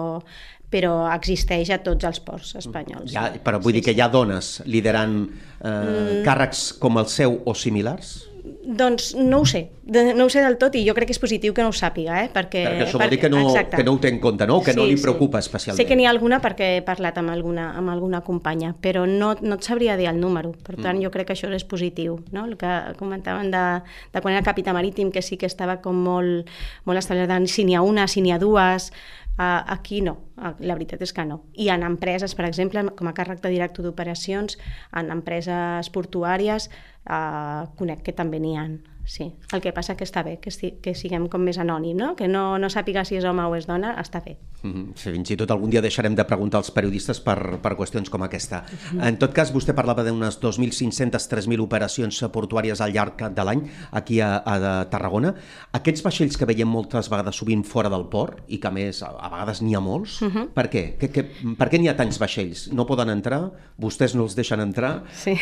però 0.74 0.96
existeix 1.14 1.70
a 1.76 1.80
tots 1.86 2.10
els 2.10 2.22
ports 2.26 2.56
espanyols. 2.64 3.14
Ja, 3.14 3.28
però 3.46 3.62
vull 3.62 3.76
sí, 3.76 3.80
dir 3.80 3.86
que 3.90 3.94
hi 3.98 4.02
ha 4.02 4.10
dones 4.10 4.56
liderant 4.66 5.20
eh, 5.28 5.70
mm. 5.70 6.24
càrrecs 6.26 6.66
com 6.82 6.98
el 7.02 7.10
seu 7.14 7.38
o 7.46 7.54
similars? 7.54 8.29
Doncs 8.70 9.16
no 9.18 9.40
ho 9.42 9.46
sé, 9.50 9.64
de, 9.82 10.14
no 10.14 10.28
ho 10.28 10.30
sé 10.30 10.44
del 10.46 10.60
tot 10.62 10.76
i 10.78 10.84
jo 10.86 10.94
crec 10.94 11.10
que 11.10 11.16
és 11.16 11.22
positiu 11.22 11.56
que 11.58 11.64
no 11.66 11.72
ho 11.72 11.76
sàpiga, 11.76 12.20
eh? 12.22 12.28
perquè... 12.30 12.62
Perquè 12.68 12.86
això 12.86 13.00
vol 13.02 13.10
dir 13.10 13.18
que 13.18 13.32
no, 13.34 13.42
que 13.72 13.86
no 13.86 13.96
ho 13.96 14.02
té 14.02 14.12
en 14.14 14.20
compte, 14.22 14.46
no? 14.46 14.60
Que 14.62 14.76
sí, 14.76 14.78
no 14.78 14.86
li 14.86 14.98
preocupa 15.02 15.42
sí. 15.42 15.48
especialment. 15.48 15.80
Sé 15.80 15.88
que 15.90 15.98
n'hi 15.98 16.06
ha 16.06 16.12
alguna 16.14 16.38
perquè 16.44 16.68
he 16.78 16.84
parlat 16.86 17.18
amb 17.18 17.34
alguna, 17.34 17.72
amb 17.80 17.90
alguna 17.90 18.22
companya, 18.26 18.76
però 18.78 19.08
no, 19.10 19.32
no 19.42 19.58
et 19.58 19.66
sabria 19.66 19.98
dir 19.98 20.06
el 20.12 20.22
número, 20.22 20.54
per 20.54 20.76
tant 20.78 21.00
mm. 21.00 21.04
jo 21.08 21.14
crec 21.16 21.32
que 21.32 21.38
això 21.38 21.50
és 21.50 21.66
positiu, 21.66 22.20
no? 22.36 22.46
El 22.46 22.60
que 22.62 22.76
comentaven 23.00 23.50
de, 23.50 23.66
de 24.14 24.22
quan 24.22 24.38
era 24.38 24.46
capità 24.46 24.76
marítim, 24.78 25.10
que 25.10 25.26
sí 25.26 25.40
que 25.42 25.50
estava 25.50 25.80
com 25.82 25.98
molt, 26.06 26.54
molt 26.86 27.02
establert 27.02 27.50
si 27.50 27.66
n'hi 27.66 27.74
ha 27.74 27.82
una, 27.82 28.06
si 28.06 28.22
n'hi 28.22 28.36
ha 28.36 28.38
dues, 28.42 28.92
Uh, 29.40 29.64
aquí 29.72 30.02
no, 30.04 30.18
la 30.36 30.76
veritat 30.76 31.00
és 31.06 31.14
que 31.16 31.24
no. 31.24 31.38
I 31.56 31.70
en 31.72 31.86
empreses, 31.88 32.34
per 32.36 32.44
exemple, 32.44 32.84
com 33.00 33.08
a 33.08 33.14
càrrec 33.16 33.40
de 33.40 33.54
director 33.54 33.86
d'operacions, 33.88 34.58
en 35.00 35.14
empreses 35.16 35.88
portuàries, 35.96 36.68
uh, 37.08 37.64
conec 37.80 38.04
que 38.04 38.16
també 38.18 38.42
n'hi 38.44 38.58
ha. 38.60 38.66
Sí. 39.10 39.32
El 39.52 39.62
que 39.62 39.74
passa 39.74 39.96
que 39.98 40.06
està 40.06 40.22
bé, 40.24 40.38
que, 40.40 40.54
si, 40.54 40.76
que 40.84 40.94
siguem 40.94 41.26
com 41.32 41.42
més 41.42 41.58
anònim, 41.58 41.98
no? 41.98 42.14
Que 42.16 42.30
no, 42.30 42.60
no 42.62 42.70
sàpiga 42.70 43.04
si 43.08 43.18
és 43.18 43.26
home 43.26 43.44
o 43.44 43.56
és 43.58 43.66
dona, 43.66 43.96
està 43.98 44.22
bé. 44.24 44.38
Mm 44.62 44.74
-hmm. 44.74 44.86
sí, 44.96 45.12
fins 45.12 45.32
i 45.32 45.38
tot 45.38 45.52
algun 45.52 45.70
dia 45.70 45.82
deixarem 45.82 46.16
de 46.16 46.24
preguntar 46.26 46.58
als 46.58 46.72
periodistes 46.72 47.20
per, 47.20 47.60
per 47.62 47.76
qüestions 47.78 48.10
com 48.10 48.22
aquesta. 48.24 48.62
Mm 48.62 49.00
-hmm. 49.00 49.08
En 49.08 49.18
tot 49.18 49.34
cas, 49.34 49.54
vostè 49.54 49.74
parlava 49.74 50.04
d'unes 50.04 50.40
2.500-3.000 50.40 51.60
operacions 51.60 52.24
portuàries 52.32 52.82
al 52.82 52.92
llarg 52.92 53.34
de 53.34 53.44
l'any 53.44 53.62
aquí 53.92 54.20
a, 54.22 54.44
a 54.46 54.86
Tarragona. 54.90 55.34
Aquests 55.72 56.04
vaixells 56.04 56.38
que 56.38 56.46
veiem 56.46 56.68
moltes 56.68 57.10
vegades 57.10 57.36
sovint 57.36 57.64
fora 57.64 57.90
del 57.90 58.06
port 58.06 58.44
i 58.48 58.60
que 58.60 58.68
a 58.68 58.72
més 58.72 59.02
a, 59.02 59.08
a 59.08 59.30
vegades 59.30 59.62
n'hi 59.62 59.76
ha 59.76 59.80
molts, 59.80 60.22
mm 60.22 60.28
-hmm. 60.30 60.48
per 60.54 60.70
què? 60.70 60.98
Que, 60.98 61.10
que, 61.10 61.24
per 61.58 61.70
què 61.70 61.80
n'hi 61.80 61.88
ha 61.88 61.96
tants 61.96 62.20
vaixells? 62.20 62.72
No 62.72 62.86
poden 62.86 63.10
entrar? 63.10 63.52
Vostès 63.78 64.16
no 64.16 64.24
els 64.24 64.36
deixen 64.36 64.60
entrar? 64.60 65.04
Sí. 65.14 65.38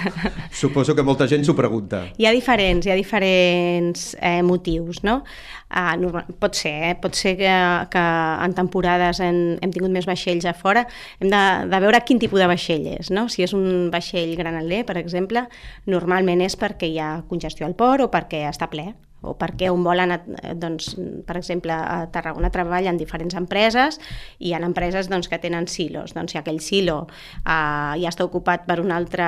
Suposo 0.50 0.94
que 0.94 1.02
molta 1.02 1.26
gent 1.26 1.44
s'ho 1.44 1.54
pregunta. 1.54 2.06
Hi 2.16 2.26
ha 2.26 2.32
diferents, 2.32 2.86
hi 2.86 2.90
ha 2.90 2.94
diferents 3.02 4.12
eh, 4.20 4.40
motius, 4.46 5.02
no? 5.04 5.20
Uh, 5.72 5.94
normal, 6.00 6.26
pot 6.40 6.56
ser, 6.56 6.74
eh? 6.90 6.96
pot 7.00 7.16
ser 7.16 7.34
que, 7.38 7.52
que 7.92 8.02
en 8.46 8.56
temporades 8.56 9.22
hem, 9.24 9.42
hem 9.64 9.72
tingut 9.72 9.92
més 9.94 10.08
vaixells 10.08 10.48
a 10.48 10.56
fora. 10.56 10.86
Hem 11.20 11.30
de, 11.32 11.44
de 11.72 11.84
veure 11.84 12.02
quin 12.08 12.20
tipus 12.22 12.42
de 12.42 12.50
vaixell 12.50 12.88
és, 12.96 13.12
no? 13.14 13.28
Si 13.32 13.44
és 13.44 13.54
un 13.56 13.88
vaixell 13.92 14.36
granaler, 14.38 14.82
per 14.88 14.98
exemple, 15.00 15.46
normalment 15.88 16.44
és 16.44 16.58
perquè 16.60 16.92
hi 16.92 17.00
ha 17.00 17.14
congestió 17.28 17.68
al 17.68 17.78
port 17.78 18.04
o 18.04 18.12
perquè 18.12 18.46
està 18.50 18.68
ple 18.72 18.92
o 19.22 19.34
perquè 19.38 19.70
on 19.72 19.84
volen, 19.86 20.12
eh, 20.12 20.54
doncs, 20.58 20.92
per 21.26 21.36
exemple, 21.38 21.72
a 21.72 22.06
Tarragona 22.12 22.50
treballen 22.52 22.98
diferents 23.00 23.36
empreses 23.38 23.98
i 24.38 24.50
hi 24.50 24.54
ha 24.54 24.60
empreses 24.62 25.08
doncs, 25.08 25.30
que 25.30 25.38
tenen 25.42 25.68
silos. 25.70 26.14
Doncs 26.14 26.34
si 26.34 26.40
aquell 26.40 26.60
silo 26.60 27.06
eh, 27.06 27.94
ja 28.02 28.10
està 28.10 28.26
ocupat 28.26 28.66
per 28.68 28.80
un 28.82 28.92
altre 28.92 29.24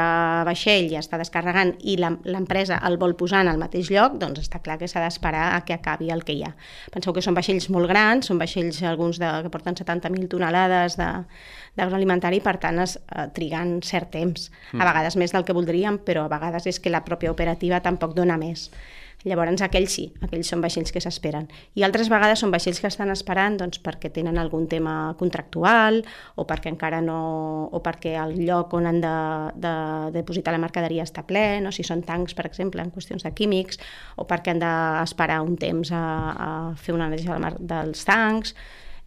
vaixell, 0.46 0.90
ja 0.92 1.02
està 1.02 1.18
descarregant 1.20 1.74
i 1.82 1.96
l'empresa 1.98 2.80
el 2.84 2.98
vol 2.98 3.16
posar 3.18 3.44
en 3.44 3.52
el 3.54 3.60
mateix 3.62 3.90
lloc, 3.94 4.18
doncs 4.20 4.42
està 4.44 4.60
clar 4.64 4.78
que 4.80 4.90
s'ha 4.90 5.02
d'esperar 5.04 5.52
a 5.54 5.62
que 5.64 5.78
acabi 5.78 6.10
el 6.14 6.24
que 6.26 6.36
hi 6.36 6.44
ha. 6.46 6.54
Penseu 6.92 7.14
que 7.14 7.22
són 7.24 7.38
vaixells 7.38 7.70
molt 7.70 7.88
grans, 7.90 8.26
són 8.28 8.40
vaixells 8.42 8.82
alguns 8.82 9.20
de, 9.22 9.30
que 9.44 9.52
porten 9.54 9.78
70.000 9.78 10.28
tonelades 10.32 10.98
de, 11.00 11.10
d'agroalimentari, 11.78 12.40
per 12.44 12.56
tant 12.62 12.80
es 12.84 12.96
eh, 12.98 13.26
triguen 13.36 13.78
cert 13.86 14.12
temps, 14.14 14.50
mm. 14.72 14.80
a 14.80 14.90
vegades 14.90 15.18
més 15.20 15.34
del 15.34 15.46
que 15.46 15.56
voldríem, 15.56 16.00
però 16.06 16.26
a 16.26 16.32
vegades 16.32 16.68
és 16.70 16.80
que 16.80 16.92
la 16.92 17.04
pròpia 17.06 17.32
operativa 17.34 17.82
tampoc 17.84 18.14
dona 18.18 18.38
més. 18.40 18.68
Llavors 19.24 19.62
aquells 19.64 19.94
sí, 19.96 20.04
aquells 20.24 20.50
són 20.52 20.60
vaixells 20.60 20.92
que 20.92 21.00
s'esperen. 21.00 21.46
I 21.78 21.84
altres 21.86 22.10
vegades 22.12 22.42
són 22.44 22.52
vaixells 22.52 22.80
que 22.82 22.90
estan 22.90 23.12
esperant 23.14 23.56
doncs, 23.60 23.80
perquè 23.84 24.10
tenen 24.12 24.36
algun 24.40 24.66
tema 24.68 25.14
contractual 25.20 26.02
o 26.36 26.44
perquè 26.48 26.72
encara 26.72 27.00
no... 27.04 27.18
o 27.72 27.80
perquè 27.84 28.14
el 28.20 28.36
lloc 28.44 28.76
on 28.76 28.88
han 28.90 29.00
de, 29.00 29.16
de, 29.56 29.74
de 30.12 30.20
depositar 30.20 30.52
la 30.52 30.60
mercaderia 30.60 31.06
està 31.08 31.24
ple, 31.26 31.60
no? 31.64 31.72
si 31.72 31.86
són 31.86 32.04
tancs, 32.04 32.36
per 32.36 32.46
exemple, 32.50 32.84
en 32.84 32.92
qüestions 32.92 33.24
de 33.24 33.32
químics, 33.32 33.80
o 34.20 34.28
perquè 34.28 34.52
han 34.52 34.62
d'esperar 34.62 35.40
un 35.44 35.56
temps 35.60 35.92
a, 35.92 36.04
a 36.34 36.48
fer 36.76 36.94
una 36.96 37.08
anàlisi 37.08 37.32
dels 37.64 38.04
tancs, 38.04 38.54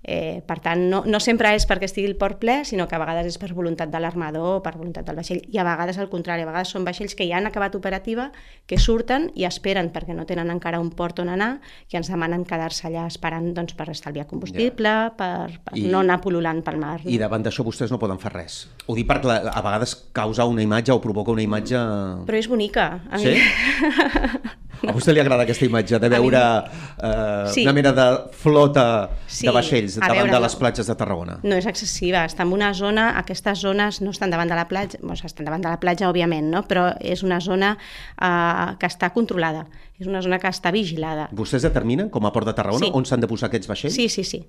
Eh, 0.08 0.42
per 0.48 0.62
tant, 0.64 0.86
no, 0.88 1.02
no 1.04 1.20
sempre 1.20 1.50
és 1.52 1.66
perquè 1.68 1.84
estigui 1.90 2.08
el 2.08 2.16
port 2.16 2.38
ple, 2.40 2.62
sinó 2.64 2.86
que 2.88 2.96
a 2.96 3.00
vegades 3.02 3.28
és 3.28 3.36
per 3.42 3.50
voluntat 3.52 3.92
de 3.92 4.00
l'armador 4.00 4.62
per 4.64 4.72
voluntat 4.78 5.04
del 5.04 5.18
vaixell. 5.20 5.42
I 5.52 5.60
a 5.60 5.66
vegades 5.68 6.00
al 6.00 6.08
contrari, 6.08 6.46
a 6.46 6.48
vegades 6.48 6.72
són 6.72 6.86
vaixells 6.88 7.12
que 7.18 7.28
ja 7.28 7.42
han 7.42 7.50
acabat 7.50 7.76
operativa, 7.76 8.30
que 8.72 8.80
surten 8.80 9.28
i 9.36 9.44
esperen 9.44 9.90
perquè 9.92 10.16
no 10.16 10.24
tenen 10.30 10.48
encara 10.54 10.80
un 10.80 10.94
port 10.96 11.20
on 11.20 11.34
anar 11.34 11.58
i 11.92 12.00
ens 12.00 12.08
demanen 12.08 12.46
quedar-se 12.48 12.88
allà 12.88 13.04
esperant 13.12 13.50
doncs, 13.58 13.76
per 13.76 13.90
estalviar 13.92 14.30
combustible, 14.32 14.88
ja. 14.88 15.12
per, 15.20 15.58
per 15.66 15.76
I, 15.76 15.90
no 15.92 16.00
anar 16.00 16.22
pol·lulant 16.24 16.64
pel 16.64 16.80
mar. 16.80 17.02
I 17.04 17.20
davant 17.20 17.44
d'això 17.44 17.68
vostès 17.68 17.92
no 17.92 18.00
poden 18.00 18.22
fer 18.24 18.32
res. 18.32 18.62
Ho 18.88 18.96
dic 18.96 19.10
perquè 19.12 19.42
a 19.44 19.60
vegades 19.60 19.98
causa 20.16 20.48
una 20.48 20.64
imatge 20.64 20.96
o 20.96 21.04
provoca 21.04 21.36
una 21.36 21.44
imatge... 21.44 21.84
Però 22.32 22.40
és 22.40 22.48
bonica. 22.48 22.88
A 23.12 23.20
sí? 23.20 23.36
A 24.86 24.94
vostè 24.94 25.14
li 25.16 25.22
agrada 25.24 25.46
aquesta 25.48 25.66
imatge 25.66 26.00
de 26.02 26.10
veure 26.12 26.42
eh, 26.42 27.48
sí. 27.54 27.64
una 27.66 27.74
mena 27.74 27.94
de 27.98 28.08
flota 28.38 28.86
sí. 29.26 29.48
de 29.48 29.54
vaixells 29.56 29.98
davant 29.98 30.24
veure, 30.26 30.36
de 30.36 30.42
les 30.44 30.58
platges 30.60 30.92
de 30.92 30.96
Tarragona? 31.00 31.40
No 31.48 31.58
és 31.58 31.68
excessiva, 31.70 32.26
està 32.30 32.46
en 32.46 32.54
una 32.56 32.74
zona, 32.78 33.10
aquestes 33.22 33.64
zones 33.66 34.02
no 34.04 34.14
estan 34.14 34.34
davant 34.34 34.52
de 34.52 34.60
la 34.60 34.68
platja, 34.70 35.02
bueno, 35.02 35.18
estan 35.18 35.50
davant 35.50 35.66
de 35.66 35.72
la 35.72 35.82
platja, 35.82 36.12
òbviament, 36.12 36.52
no? 36.54 36.64
però 36.70 36.90
és 37.02 37.26
una 37.26 37.42
zona 37.44 37.74
eh, 37.78 38.78
que 38.78 38.90
està 38.90 39.12
controlada, 39.16 39.66
és 39.98 40.08
una 40.10 40.22
zona 40.26 40.42
que 40.42 40.52
està 40.52 40.72
vigilada. 40.76 41.30
Vostès 41.36 41.66
determinen, 41.66 42.12
com 42.14 42.26
a 42.28 42.34
Port 42.36 42.50
de 42.50 42.56
Tarragona, 42.58 42.88
sí. 42.88 42.94
on 42.94 43.08
s'han 43.08 43.24
de 43.24 43.30
posar 43.32 43.52
aquests 43.52 43.70
vaixells? 43.72 43.98
Sí, 43.98 44.10
sí, 44.14 44.28
sí. 44.28 44.46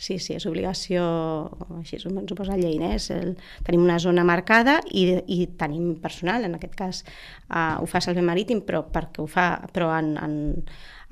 Sí, 0.00 0.16
sí, 0.16 0.32
és 0.32 0.46
obligació, 0.48 1.02
així 1.76 1.98
ens 1.98 2.32
ho 2.32 2.36
posa 2.38 2.54
llei, 2.56 2.78
eh? 2.80 2.94
és 2.96 3.10
el, 3.12 3.34
tenim 3.66 3.82
una 3.84 3.98
zona 4.00 4.22
marcada 4.24 4.78
i, 4.96 5.02
i 5.28 5.42
tenim 5.60 5.90
personal, 6.00 6.46
en 6.48 6.56
aquest 6.56 6.72
cas 6.78 7.02
uh, 7.04 7.76
ho 7.82 7.88
fa 7.90 8.00
Salve 8.00 8.24
Marítim, 8.24 8.62
però 8.64 8.80
perquè 8.88 9.20
ho 9.20 9.28
fa 9.28 9.50
però 9.76 9.90
en, 9.98 10.14
en, 10.16 10.38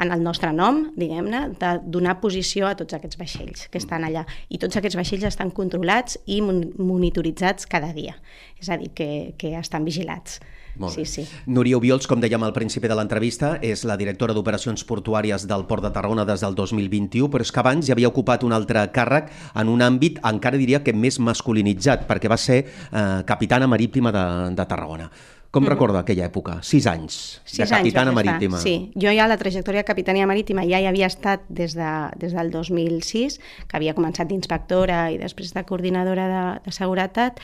en 0.01 0.15
el 0.15 0.25
nostre 0.25 0.55
nom, 0.57 0.87
diguem-ne, 0.97 1.43
de 1.61 1.75
donar 1.85 2.17
posició 2.23 2.71
a 2.71 2.79
tots 2.81 2.97
aquests 2.97 3.21
vaixells 3.21 3.67
que 3.69 3.77
estan 3.83 4.09
allà. 4.09 4.25
I 4.49 4.61
tots 4.63 4.81
aquests 4.81 4.97
vaixells 4.97 5.29
estan 5.29 5.53
controlats 5.53 6.17
i 6.25 6.41
monitoritzats 6.41 7.69
cada 7.69 7.93
dia, 7.93 8.17
és 8.57 8.73
a 8.73 8.81
dir, 8.81 8.95
que, 8.97 9.11
que 9.37 9.53
estan 9.61 9.85
vigilats. 9.85 10.41
Molt 10.79 10.95
sí, 10.95 11.05
sí. 11.05 11.27
Núria 11.47 11.79
Obiols, 11.79 12.07
com 12.11 12.21
dèiem 12.23 12.45
al 12.47 12.55
principi 12.57 12.91
de 12.91 12.97
l'entrevista, 12.99 13.57
és 13.63 13.85
la 13.89 13.99
directora 14.01 14.37
d'Operacions 14.37 14.85
Portuàries 14.89 15.47
del 15.51 15.67
Port 15.71 15.85
de 15.85 15.93
Tarragona 15.95 16.27
des 16.29 16.45
del 16.45 16.55
2021, 16.59 17.31
però 17.33 17.47
és 17.47 17.53
que 17.53 17.63
abans 17.63 17.87
ja 17.87 17.97
havia 17.97 18.11
ocupat 18.11 18.47
un 18.47 18.55
altre 18.57 18.85
càrrec 18.95 19.33
en 19.55 19.73
un 19.73 19.83
àmbit, 19.83 20.23
encara 20.29 20.61
diria 20.61 20.83
que 20.85 20.95
més 20.95 21.19
masculinitzat, 21.19 22.07
perquè 22.09 22.31
va 22.31 22.39
ser 22.39 22.63
eh, 22.63 23.03
capitana 23.27 23.67
marítima 23.67 24.15
de, 24.15 24.29
de 24.55 24.69
Tarragona. 24.69 25.11
Com 25.51 25.65
mm. 25.65 25.71
recorda 25.73 26.03
aquella 26.05 26.27
època? 26.29 26.59
Sis 26.67 26.85
anys 26.91 27.15
Sis 27.49 27.63
de 27.63 27.69
capitana 27.71 28.13
anys 28.13 28.19
marítima. 28.19 28.59
Sí, 28.61 28.91
jo 29.01 29.13
ja 29.17 29.29
la 29.31 29.39
trajectòria 29.41 29.81
de 29.81 29.89
capitania 29.89 30.27
marítima 30.29 30.67
ja 30.69 30.81
hi 30.83 30.89
havia 30.91 31.09
estat 31.09 31.47
des, 31.49 31.73
de, 31.79 31.93
des 32.21 32.37
del 32.37 32.53
2006, 32.53 33.39
que 33.65 33.79
havia 33.81 33.97
començat 33.97 34.29
d'inspectora 34.29 35.07
i 35.15 35.17
després 35.21 35.55
de 35.57 35.65
coordinadora 35.65 36.29
de, 36.29 36.45
de 36.67 36.75
seguretat, 36.77 37.41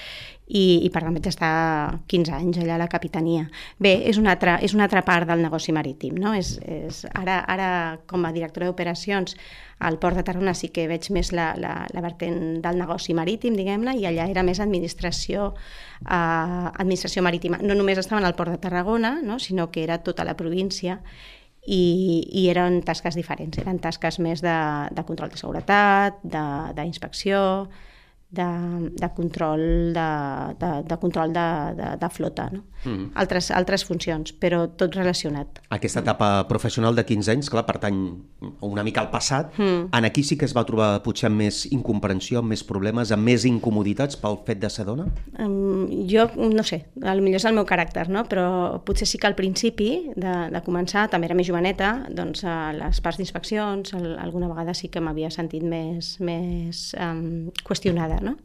i, 0.47 0.85
i 0.85 0.91
per 0.93 1.01
tant 1.05 1.15
vaig 1.17 1.27
estar 1.31 1.51
15 2.11 2.33
anys 2.37 2.59
allà 2.61 2.75
a 2.77 2.83
la 2.83 2.89
capitania. 2.93 3.47
Bé, 3.81 3.95
és 4.11 4.19
una 4.21 4.35
altra, 4.35 4.59
és 4.61 4.75
una 4.77 4.85
altra 4.85 5.01
part 5.07 5.29
del 5.29 5.41
negoci 5.41 5.73
marítim. 5.73 6.19
No? 6.21 6.35
És, 6.37 6.59
és, 6.69 7.05
ara, 7.17 7.39
ara, 7.49 7.69
com 8.11 8.27
a 8.29 8.33
directora 8.35 8.69
d'operacions, 8.69 9.39
al 9.85 9.99
Port 10.01 10.17
de 10.17 10.25
Tarragona 10.27 10.55
sí 10.55 10.69
que 10.73 10.85
veig 10.89 11.09
més 11.17 11.33
la, 11.33 11.53
la, 11.61 11.73
la 11.93 12.03
vertent 12.05 12.61
del 12.65 12.81
negoci 12.81 13.17
marítim, 13.17 13.57
diguem-ne, 13.57 13.97
i 13.97 14.05
allà 14.09 14.29
era 14.31 14.45
més 14.45 14.61
administració, 14.61 15.55
eh, 16.05 16.13
administració 16.13 17.25
marítima. 17.25 17.63
No 17.65 17.77
només 17.79 18.03
estaven 18.03 18.29
al 18.29 18.37
Port 18.37 18.53
de 18.53 18.61
Tarragona, 18.61 19.17
no? 19.25 19.41
sinó 19.41 19.71
que 19.73 19.83
era 19.85 20.03
tota 20.05 20.29
la 20.29 20.37
província, 20.37 21.01
i, 21.65 22.29
i 22.29 22.45
eren 22.53 22.83
tasques 22.85 23.17
diferents, 23.17 23.57
eren 23.57 23.79
tasques 23.81 24.19
més 24.21 24.43
de, 24.45 24.53
de 24.93 25.05
control 25.09 25.33
de 25.33 25.41
seguretat, 25.41 26.21
d'inspecció, 26.77 27.41
de, 27.65 27.94
de 28.35 29.11
control 29.17 29.65
de, 29.95 30.09
de, 30.61 30.73
de 30.89 31.01
control 31.01 31.33
de, 31.33 31.49
de, 31.81 31.91
de 32.01 32.11
flota, 32.11 32.51
no? 32.53 32.65
Mm 32.85 33.05
altres, 33.15 33.51
altres 33.55 33.85
funcions, 33.87 34.33
però 34.41 34.65
tot 34.79 34.95
relacionat. 34.97 35.61
Aquesta 35.75 36.03
etapa 36.05 36.47
professional 36.49 36.97
de 36.97 37.05
15 37.07 37.33
anys, 37.35 37.51
clar, 37.53 37.65
pertany 37.67 37.99
una 38.65 38.85
mica 38.87 39.03
al 39.03 39.11
passat. 39.13 39.53
Mm. 39.59 39.89
En 39.95 40.09
aquí 40.09 40.25
sí 40.27 40.39
que 40.39 40.47
es 40.49 40.55
va 40.57 40.65
trobar 40.67 41.03
potser 41.05 41.29
amb 41.31 41.41
més 41.45 41.65
incomprensió, 41.73 42.41
amb 42.43 42.53
més 42.53 42.65
problemes, 42.67 43.13
amb 43.15 43.27
més 43.27 43.47
incomoditats 43.49 44.19
pel 44.21 44.41
fet 44.47 44.61
de 44.63 44.71
ser 44.73 44.87
dona? 44.89 45.07
Um, 45.39 45.87
jo 46.11 46.27
no 46.37 46.65
sé, 46.67 46.85
potser 46.95 47.39
és 47.39 47.49
el 47.49 47.57
meu 47.57 47.67
caràcter, 47.69 48.09
no? 48.13 48.25
però 48.29 48.81
potser 48.85 49.09
sí 49.09 49.21
que 49.21 49.29
al 49.31 49.37
principi 49.39 49.91
de, 50.17 50.35
de 50.53 50.65
començar, 50.67 51.07
també 51.13 51.31
era 51.31 51.39
més 51.39 51.49
joveneta, 51.49 51.93
doncs 52.11 52.45
a 52.49 52.73
les 52.77 53.01
parts 53.05 53.21
d'inspeccions, 53.21 53.95
alguna 53.95 54.51
vegada 54.51 54.75
sí 54.77 54.91
que 54.93 55.03
m'havia 55.05 55.31
sentit 55.35 55.65
més, 55.65 56.17
més 56.25 56.87
um, 57.01 57.51
qüestionada 57.65 58.21
no? 58.25 58.37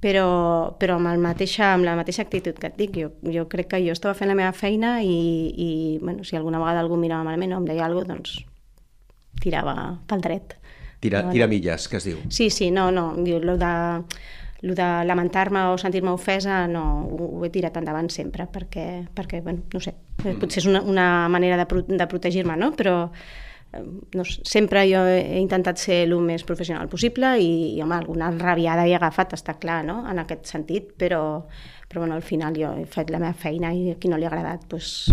Però, 0.00 0.76
però 0.80 0.96
amb, 0.96 1.10
el 1.10 1.20
mateixa, 1.20 1.74
amb 1.74 1.84
la 1.84 1.94
mateixa 1.98 2.24
actitud 2.24 2.56
que 2.56 2.70
et 2.70 2.78
dic, 2.78 2.94
jo, 2.96 3.10
jo 3.34 3.44
crec 3.52 3.68
que 3.74 3.82
jo 3.84 3.92
estava 3.92 4.16
fent 4.16 4.30
la 4.32 4.36
meva 4.38 4.54
feina 4.56 4.94
i, 5.04 5.18
i 5.52 5.70
bueno, 6.00 6.24
si 6.24 6.38
alguna 6.38 6.62
vegada 6.62 6.80
algú 6.80 6.96
mirava 6.96 7.26
malament 7.26 7.52
o 7.52 7.60
em 7.60 7.68
deia 7.68 7.84
alguna 7.84 8.16
cosa, 8.16 8.16
doncs 8.16 8.38
tirava 9.40 9.74
pel 10.08 10.24
dret. 10.24 10.56
Tira, 11.00 11.24
tira 11.32 11.48
milles, 11.48 11.88
que 11.88 12.00
es 12.00 12.08
diu. 12.08 12.20
Sí, 12.28 12.48
sí, 12.52 12.70
no, 12.70 12.90
no, 12.92 13.12
jo, 13.24 13.38
lo 13.44 13.56
de, 13.60 13.72
lo 14.62 14.74
de 14.74 14.88
lamentar-me 15.04 15.66
o 15.72 15.78
sentir-me 15.78 16.10
ofesa 16.12 16.66
no, 16.68 16.84
ho, 17.04 17.28
ho 17.38 17.44
he 17.44 17.52
tirat 17.52 17.76
endavant 17.80 18.10
sempre 18.12 18.46
perquè, 18.52 18.86
perquè 19.16 19.40
bueno, 19.44 19.64
no 19.72 19.80
sé, 19.80 19.94
mm. 20.20 20.40
potser 20.40 20.60
és 20.64 20.68
una, 20.68 20.82
una 20.84 21.06
manera 21.32 21.56
de, 21.60 21.84
de 21.88 22.08
protegir-me, 22.08 22.56
no? 22.60 22.72
però 22.76 23.10
no, 23.72 24.24
sempre 24.24 24.82
jo 24.90 25.02
he 25.06 25.38
intentat 25.40 25.78
ser 25.78 26.02
el 26.08 26.16
més 26.24 26.44
professional 26.46 26.88
possible 26.90 27.36
i, 27.38 27.50
i 27.76 27.82
home, 27.82 27.98
alguna 28.00 28.30
rabiada 28.34 28.86
he 28.88 28.94
agafat, 28.98 29.36
està 29.38 29.56
clar, 29.62 29.82
no?, 29.86 30.00
en 30.10 30.22
aquest 30.22 30.50
sentit, 30.50 30.94
però, 30.98 31.22
però 31.88 32.04
bueno, 32.04 32.18
al 32.18 32.26
final 32.26 32.56
jo 32.58 32.72
he 32.78 32.86
fet 32.90 33.12
la 33.14 33.22
meva 33.22 33.36
feina 33.36 33.74
i 33.74 33.92
a 33.92 33.98
qui 34.00 34.10
no 34.10 34.18
li 34.18 34.26
ha 34.26 34.32
agradat, 34.32 34.66
doncs, 34.70 35.10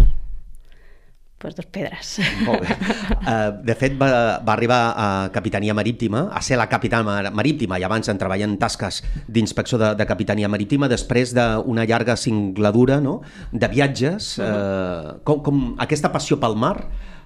pues 1.38 1.54
dos 1.54 1.68
pedres. 1.70 2.16
Molt 2.48 2.64
bé. 2.66 2.76
Uh, 3.22 3.52
de 3.70 3.76
fet, 3.78 3.94
va, 4.00 4.08
va 4.42 4.54
arribar 4.56 4.80
a 4.98 5.08
Capitania 5.34 5.76
Marítima, 5.78 6.24
a 6.34 6.42
ser 6.42 6.58
la 6.58 6.66
capitana 6.70 7.30
marítima 7.30 7.78
i 7.78 7.86
abans 7.86 8.10
en 8.10 8.18
treballar 8.18 8.48
en 8.50 8.56
tasques 8.58 9.04
d'inspecció 9.30 9.78
de, 9.78 9.92
de 10.00 10.08
Capitania 10.10 10.50
Marítima 10.50 10.90
després 10.90 11.36
d'una 11.38 11.86
llarga 11.86 12.18
singladura 12.18 12.98
no? 13.06 13.20
de 13.52 13.70
viatges. 13.70 14.34
Uh, 14.42 15.20
com, 15.28 15.44
com 15.46 15.62
aquesta 15.86 16.10
passió 16.10 16.40
pel 16.42 16.58
mar, 16.58 16.80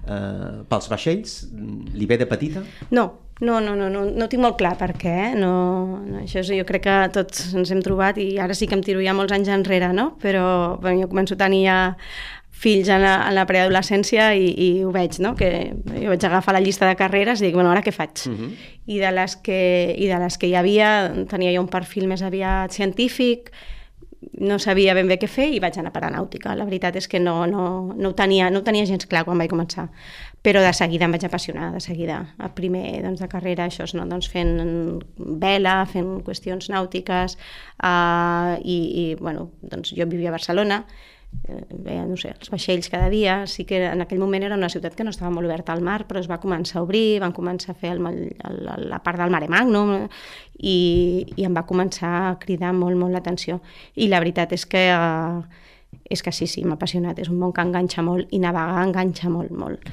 uh, 0.06 0.62
pels 0.68 0.88
vaixells, 0.92 1.36
li 1.94 2.08
ve 2.08 2.18
de 2.20 2.26
petita? 2.30 2.62
No, 2.90 3.06
no, 3.42 3.60
no, 3.60 3.74
no, 3.74 3.88
no, 3.90 4.04
no 4.06 4.28
tinc 4.30 4.42
molt 4.42 4.58
clar 4.60 4.76
per 4.78 4.92
què. 4.98 5.32
No, 5.38 5.54
no, 6.06 6.20
això 6.22 6.42
és, 6.42 6.52
jo 6.54 6.66
crec 6.68 6.86
que 6.86 6.98
tots 7.16 7.50
ens 7.58 7.72
hem 7.74 7.82
trobat 7.82 8.20
i 8.22 8.36
ara 8.42 8.54
sí 8.54 8.68
que 8.70 8.78
em 8.78 8.84
tiro 8.86 9.02
ja 9.02 9.16
molts 9.18 9.34
anys 9.34 9.50
enrere, 9.50 9.90
no? 9.96 10.12
però 10.22 10.78
bueno, 10.78 11.02
jo 11.02 11.10
començo 11.10 11.34
a 11.34 11.42
tenir 11.42 11.64
ja 11.66 11.80
fills 12.62 12.86
en 12.92 13.02
la, 13.02 13.16
en 13.26 13.34
la 13.34 13.46
preadolescència 13.48 14.28
i, 14.38 14.46
i 14.54 14.68
ho 14.86 14.92
veig, 14.94 15.18
no? 15.24 15.34
que 15.38 15.50
jo 15.72 16.12
vaig 16.12 16.26
agafar 16.28 16.54
la 16.54 16.62
llista 16.62 16.86
de 16.86 16.94
carreres 17.00 17.42
i 17.42 17.48
dic, 17.48 17.56
bueno, 17.58 17.72
ara 17.72 17.82
què 17.82 17.90
faig? 17.94 18.28
Uh 18.28 18.30
mhm. 18.30 18.44
-huh. 18.44 18.70
I, 18.86 18.98
de 18.98 19.10
les 19.12 19.36
que, 19.36 19.94
I 19.98 20.06
de 20.06 20.18
les 20.18 20.38
que 20.38 20.46
hi 20.46 20.54
havia, 20.54 21.12
tenia 21.30 21.52
jo 21.54 21.60
un 21.62 21.68
perfil 21.68 22.08
més 22.08 22.22
aviat 22.22 22.72
científic, 22.72 23.50
no 24.38 24.58
sabia 24.58 24.94
ben 24.94 25.08
bé 25.10 25.18
què 25.20 25.28
fer 25.30 25.48
i 25.54 25.60
vaig 25.62 25.76
anar 25.80 25.92
per 25.94 26.04
a 26.06 26.10
nàutica. 26.12 26.54
La 26.58 26.66
veritat 26.68 26.96
és 27.00 27.08
que 27.10 27.20
no, 27.20 27.42
no, 27.50 27.64
no, 27.94 28.10
ho 28.10 28.16
tenia, 28.18 28.50
no 28.50 28.62
ho 28.62 28.66
tenia 28.66 28.86
gens 28.88 29.06
clar 29.10 29.24
quan 29.26 29.40
vaig 29.40 29.50
començar, 29.50 29.88
però 30.42 30.62
de 30.64 30.72
seguida 30.76 31.06
em 31.06 31.14
vaig 31.14 31.26
apassionar, 31.28 31.70
de 31.74 31.82
seguida. 31.84 32.18
A 32.38 32.50
primer 32.54 33.02
doncs, 33.04 33.22
de 33.22 33.30
carrera, 33.32 33.68
això, 33.68 33.86
no? 33.98 34.06
doncs, 34.10 34.30
fent 34.32 34.54
vela, 35.42 35.80
fent 35.92 36.20
qüestions 36.26 36.70
nàutiques, 36.72 37.38
uh, 37.82 38.58
i, 38.62 38.78
i 39.04 39.06
bueno, 39.20 39.50
doncs, 39.62 39.94
jo 39.96 40.08
vivia 40.10 40.32
a 40.32 40.36
Barcelona, 40.38 40.82
veia, 41.42 42.04
no 42.06 42.16
sé, 42.20 42.32
els 42.38 42.50
vaixells 42.52 42.88
cada 42.92 43.08
dia, 43.10 43.42
sí 43.50 43.64
que 43.68 43.80
en 43.88 44.04
aquell 44.04 44.20
moment 44.22 44.44
era 44.46 44.56
una 44.58 44.70
ciutat 44.72 44.94
que 44.94 45.04
no 45.04 45.10
estava 45.10 45.32
molt 45.34 45.48
oberta 45.48 45.74
al 45.74 45.82
mar, 45.82 46.04
però 46.08 46.20
es 46.20 46.28
va 46.30 46.40
començar 46.42 46.78
a 46.80 46.84
obrir, 46.84 47.20
van 47.22 47.34
començar 47.34 47.72
a 47.72 47.78
fer 47.78 47.94
el, 47.96 48.04
el, 48.06 48.60
la 48.90 49.00
part 49.02 49.18
del 49.20 49.32
mare 49.34 49.48
magnum 49.50 49.94
i, 50.58 50.76
i 51.36 51.48
em 51.48 51.56
va 51.56 51.66
començar 51.68 52.12
a 52.28 52.36
cridar 52.42 52.72
molt, 52.76 52.98
molt 53.00 53.16
l'atenció. 53.16 53.60
I 53.96 54.08
la 54.12 54.22
veritat 54.22 54.54
és 54.54 54.66
que, 54.66 54.86
eh, 54.92 55.98
és 56.10 56.22
que 56.22 56.32
sí, 56.32 56.46
sí, 56.46 56.64
m'ha 56.64 56.78
apassionat, 56.78 57.18
és 57.18 57.32
un 57.32 57.40
món 57.42 57.52
que 57.56 57.64
enganxa 57.64 58.04
molt 58.06 58.30
i 58.30 58.40
navegar 58.42 58.86
enganxa 58.86 59.32
molt, 59.32 59.50
molt. 59.50 59.90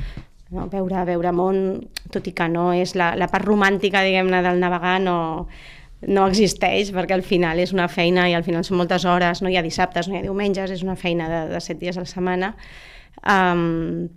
No? 0.53 0.67
Veure, 0.69 1.03
veure 1.05 1.33
món, 1.33 1.65
tot 2.13 2.25
i 2.29 2.33
que 2.33 2.47
no 2.49 2.71
és 2.73 2.95
la, 2.97 3.13
la 3.17 3.29
part 3.29 3.45
romàntica, 3.45 4.01
diguem-ne, 4.05 4.41
del 4.45 4.61
navegar, 4.61 4.97
no, 5.01 5.17
no 6.07 6.27
existeix 6.29 6.93
perquè 6.95 7.17
al 7.17 7.25
final 7.27 7.59
és 7.59 7.73
una 7.75 7.89
feina 7.91 8.29
i 8.31 8.37
al 8.37 8.45
final 8.45 8.63
són 8.63 8.79
moltes 8.79 9.03
hores, 9.09 9.43
no 9.43 9.51
hi 9.51 9.57
ha 9.59 9.65
dissabtes, 9.65 10.07
no 10.07 10.15
hi 10.15 10.21
ha 10.21 10.23
diumenges, 10.23 10.71
és 10.71 10.85
una 10.85 10.95
feina 10.99 11.27
de, 11.31 11.43
de 11.51 11.59
set 11.63 11.81
dies 11.81 11.99
a 11.99 12.05
la 12.05 12.09
setmana. 12.09 12.53
Um, 13.27 14.07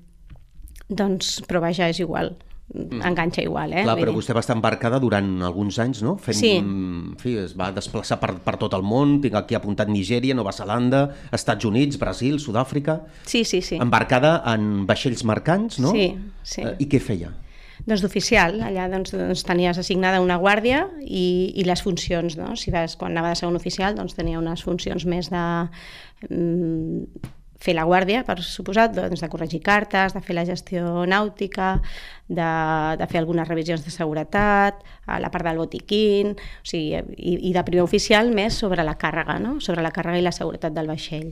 doncs, 0.92 1.40
però 1.48 1.62
vaja, 1.64 1.88
és 1.90 1.98
igual, 2.02 2.34
mm. 2.70 3.02
enganxa 3.08 3.42
igual, 3.42 3.74
eh? 3.74 3.82
Clar, 3.86 3.96
però 3.98 4.14
vostè 4.14 4.36
va 4.36 4.42
estar 4.44 4.54
embarcada 4.54 5.00
durant 5.02 5.30
alguns 5.42 5.80
anys, 5.82 6.04
no? 6.06 6.14
Fent, 6.22 6.38
sí. 6.38 6.54
En 6.60 7.16
fi, 7.18 7.34
es 7.42 7.56
va 7.58 7.72
desplaçar 7.74 8.20
per, 8.22 8.36
per 8.44 8.56
tot 8.60 8.76
el 8.78 8.86
món, 8.86 9.18
tinc 9.24 9.40
aquí 9.40 9.58
apuntat 9.58 9.90
Nigèria, 9.90 10.36
Nova 10.38 10.54
Zelanda, 10.54 11.08
Estats 11.34 11.66
Units, 11.68 11.98
Brasil, 11.98 12.38
Sud-àfrica... 12.42 13.00
Sí, 13.26 13.42
sí, 13.48 13.62
sí. 13.64 13.80
Embarcada 13.82 14.38
en 14.54 14.84
vaixells 14.86 15.24
mercants, 15.28 15.80
no? 15.82 15.96
Sí, 15.96 16.12
sí. 16.46 16.62
Eh, 16.62 16.76
I 16.84 16.90
què 16.92 17.02
feia? 17.02 17.32
Doncs 17.86 18.02
d'oficial, 18.04 18.60
allà 18.62 18.86
doncs, 18.92 19.14
doncs 19.16 19.42
tenies 19.48 19.78
assignada 19.80 20.22
una 20.22 20.38
guàrdia 20.38 20.84
i, 21.02 21.52
i 21.58 21.66
les 21.66 21.82
funcions, 21.82 22.36
no? 22.38 22.52
Si 22.56 22.70
vas, 22.74 22.96
quan 23.00 23.14
anava 23.14 23.32
de 23.32 23.40
segon 23.40 23.58
oficial, 23.58 23.96
doncs 23.98 24.14
tenia 24.18 24.40
unes 24.40 24.62
funcions 24.66 25.06
més 25.08 25.30
de... 25.32 25.44
Mm, 27.62 27.64
fer 27.64 27.74
la 27.74 27.84
guàrdia, 27.84 28.24
per 28.26 28.40
suposat, 28.42 28.94
doncs 28.94 29.20
de 29.20 29.28
corregir 29.30 29.60
cartes, 29.62 30.14
de 30.14 30.20
fer 30.20 30.34
la 30.34 30.44
gestió 30.44 31.06
nàutica, 31.06 31.80
de, 32.28 32.48
de 32.98 33.06
fer 33.06 33.18
algunes 33.20 33.48
revisions 33.48 33.84
de 33.84 33.90
seguretat, 33.90 34.82
a 35.06 35.18
la 35.20 35.30
part 35.30 35.44
del 35.44 35.58
botiquín, 35.58 36.34
o 36.34 36.66
sigui, 36.66 36.98
i, 37.16 37.50
i 37.50 37.52
de 37.52 37.64
primer 37.64 37.84
oficial 37.84 38.32
més 38.32 38.54
sobre 38.54 38.82
la 38.84 38.96
càrrega, 38.98 39.38
no? 39.38 39.60
sobre 39.60 39.82
la 39.82 39.92
càrrega 39.92 40.18
i 40.18 40.22
la 40.26 40.32
seguretat 40.32 40.72
del 40.74 40.88
vaixell, 40.90 41.30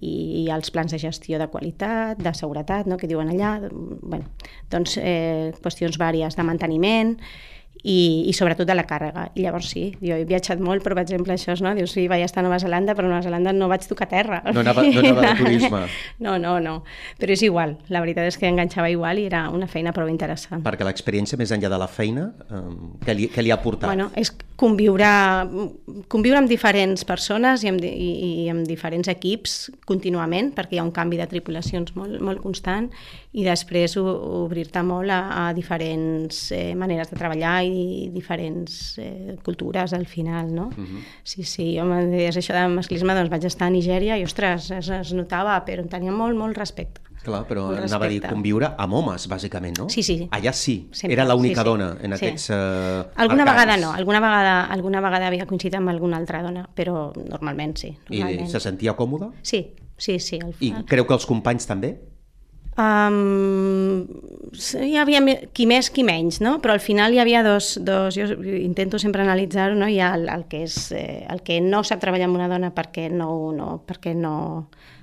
i, 0.00 0.44
i 0.44 0.48
els 0.50 0.70
plans 0.70 0.92
de 0.92 0.98
gestió 0.98 1.38
de 1.38 1.48
qualitat, 1.48 2.18
de 2.18 2.34
seguretat, 2.34 2.86
no? 2.86 2.96
que 2.96 3.10
diuen 3.10 3.30
allà, 3.30 3.58
bueno, 3.70 4.24
doncs 4.70 4.98
eh, 4.98 5.52
qüestions 5.62 5.98
vàries 5.98 6.36
de 6.36 6.46
manteniment, 6.46 7.16
i, 7.82 8.26
i 8.26 8.32
sobretot 8.34 8.66
de 8.66 8.74
la 8.74 8.84
càrrega. 8.88 9.28
I 9.38 9.44
llavors 9.44 9.70
sí, 9.72 9.84
jo 10.02 10.16
he 10.16 10.26
viatjat 10.28 10.60
molt, 10.62 10.82
però 10.84 10.96
per 10.98 11.04
exemple 11.06 11.34
això, 11.34 11.54
no? 11.62 11.74
Dius, 11.78 11.94
sí, 11.94 12.06
vaig 12.10 12.24
estar 12.26 12.42
a 12.42 12.46
Nova 12.46 12.58
Zelanda, 12.62 12.96
però 12.98 13.08
a 13.08 13.12
Nova 13.12 13.22
Zelanda 13.26 13.54
no 13.54 13.68
vaig 13.70 13.86
tocar 13.88 14.08
terra. 14.10 14.40
No 14.48 14.64
anava, 14.64 14.82
no 14.82 15.04
anava 15.04 15.26
de 15.28 15.34
turisme. 15.42 15.84
No, 16.18 16.34
no, 16.40 16.56
no. 16.60 16.74
Però 17.18 17.32
és 17.32 17.42
igual, 17.46 17.76
la 17.92 18.00
veritat 18.02 18.26
és 18.28 18.38
que 18.40 18.48
enganxava 18.48 18.88
igual 18.90 19.20
i 19.20 19.26
era 19.28 19.44
una 19.54 19.68
feina 19.70 19.92
prou 19.94 20.08
interessant. 20.10 20.64
Perquè 20.64 20.86
l'experiència 20.86 21.38
més 21.38 21.52
enllà 21.54 21.70
de 21.70 21.78
la 21.80 21.88
feina, 21.90 22.28
eh, 22.48 22.62
què, 23.04 23.14
li, 23.14 23.28
què 23.32 23.44
li 23.44 23.52
ha 23.54 23.58
portat? 23.62 23.86
Bueno, 23.90 24.08
és 24.18 24.32
conviure, 24.58 25.08
conviure 26.10 26.40
amb 26.40 26.50
diferents 26.50 27.04
persones 27.06 27.62
i 27.62 27.70
amb, 27.70 27.84
i, 27.86 28.10
i 28.44 28.48
amb 28.50 28.66
diferents 28.66 29.10
equips 29.12 29.58
contínuament, 29.86 30.50
perquè 30.56 30.76
hi 30.76 30.82
ha 30.82 30.86
un 30.86 30.94
canvi 30.94 31.20
de 31.20 31.28
tripulacions 31.30 31.94
molt, 31.94 32.18
molt 32.24 32.42
constant, 32.42 32.90
i 33.38 33.44
després 33.46 33.94
obrir-te 34.00 34.82
molt 34.82 35.12
a, 35.14 35.20
a 35.44 35.46
diferents 35.54 36.48
eh, 36.56 36.74
maneres 36.78 37.12
de 37.12 37.18
treballar 37.20 37.60
i 37.68 38.08
diferents 38.14 38.98
eh, 38.98 39.36
cultures 39.44 39.92
al 39.94 40.06
final, 40.06 40.52
no? 40.54 40.68
Uh 40.68 40.84
-huh. 40.84 41.02
Sí, 41.22 41.44
sí, 41.44 41.76
jo 41.76 41.84
em 41.84 42.10
deies 42.10 42.36
això 42.36 42.54
de 42.54 42.68
masclisme, 42.68 43.14
doncs 43.14 43.30
vaig 43.30 43.44
estar 43.44 43.66
a 43.66 43.70
Nigèria 43.70 44.18
i, 44.18 44.24
ostres, 44.24 44.70
es, 44.70 44.88
es 44.88 45.12
notava, 45.12 45.64
però 45.64 45.80
em 45.80 45.88
tenia 45.88 46.12
molt, 46.12 46.36
molt 46.36 46.56
respecte. 46.56 47.00
Clar, 47.22 47.42
però 47.48 47.64
anava 47.74 48.06
a 48.06 48.08
dir 48.08 48.20
conviure 48.22 48.70
amb 48.78 48.94
homes, 48.94 49.26
bàsicament, 49.30 49.78
no? 49.78 49.88
Sí, 49.88 50.02
sí. 50.02 50.28
Allà 50.30 50.52
sí, 50.52 50.88
Sempre. 50.92 51.14
era 51.16 51.24
l'única 51.26 51.62
sí, 51.62 51.64
sí. 51.64 51.70
dona 51.70 51.88
en 52.00 52.12
sí. 52.12 52.16
aquests 52.16 52.50
uh, 52.50 52.56
Alguna 53.16 53.42
arcans. 53.42 53.50
vegada 53.50 53.76
no, 53.76 53.92
alguna 53.92 54.20
vegada, 54.20 54.54
alguna 54.64 55.00
vegada 55.00 55.26
havia 55.26 55.46
coincidit 55.46 55.74
amb 55.80 55.88
alguna 55.88 56.16
altra 56.16 56.42
dona, 56.42 56.68
però 56.74 57.08
normalment 57.16 57.76
sí. 57.76 57.96
Normalment. 58.08 58.46
I 58.46 58.50
se 58.50 58.60
sentia 58.60 58.94
còmoda? 58.96 59.32
Sí, 59.42 59.64
sí, 59.96 60.18
sí. 60.18 60.38
Al... 60.42 60.54
I 60.60 60.72
creu 60.86 61.06
que 61.06 61.18
els 61.18 61.26
companys 61.26 61.66
també? 61.66 61.96
Um, 62.78 64.06
hi 64.58 64.96
havia 64.98 65.20
qui 65.54 65.66
més, 65.70 65.88
qui 65.94 66.04
menys, 66.06 66.40
no? 66.44 66.56
però 66.62 66.74
al 66.74 66.82
final 66.82 67.14
hi 67.14 67.20
havia 67.22 67.42
dos, 67.46 67.76
dos 67.84 68.16
jo 68.16 68.26
intento 68.58 68.98
sempre 68.98 69.22
analitzar-ho, 69.22 69.76
no? 69.78 69.88
hi 69.88 70.00
ha 70.02 70.12
el, 70.16 70.28
el, 70.32 70.44
que 70.50 70.64
és, 70.66 70.76
eh, 70.96 71.24
el 71.30 71.42
que 71.46 71.60
no 71.64 71.84
sap 71.86 72.02
treballar 72.02 72.28
amb 72.28 72.38
una 72.40 72.48
dona 72.50 72.72
perquè 72.74 73.08
no, 73.12 73.30
no, 73.54 73.70
perquè 73.86 74.14
no, 74.18 74.34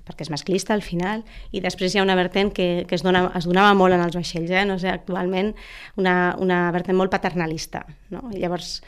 perquè 0.06 0.28
és 0.28 0.32
masclista 0.34 0.76
al 0.76 0.84
final, 0.86 1.26
i 1.52 1.62
després 1.64 1.96
hi 1.96 2.02
ha 2.02 2.06
una 2.06 2.18
vertent 2.20 2.54
que, 2.56 2.70
que 2.90 2.98
es, 2.98 3.04
dona, 3.06 3.26
es 3.38 3.50
donava 3.50 3.74
molt 3.78 3.98
en 3.98 4.06
els 4.06 4.18
vaixells, 4.18 4.54
eh? 4.54 4.66
no 4.70 4.78
sé, 4.82 4.92
actualment 4.94 5.54
una, 6.02 6.36
una 6.42 6.66
vertent 6.76 6.98
molt 7.00 7.14
paternalista. 7.14 7.86
No? 8.14 8.28
I 8.34 8.44
llavors, 8.44 8.80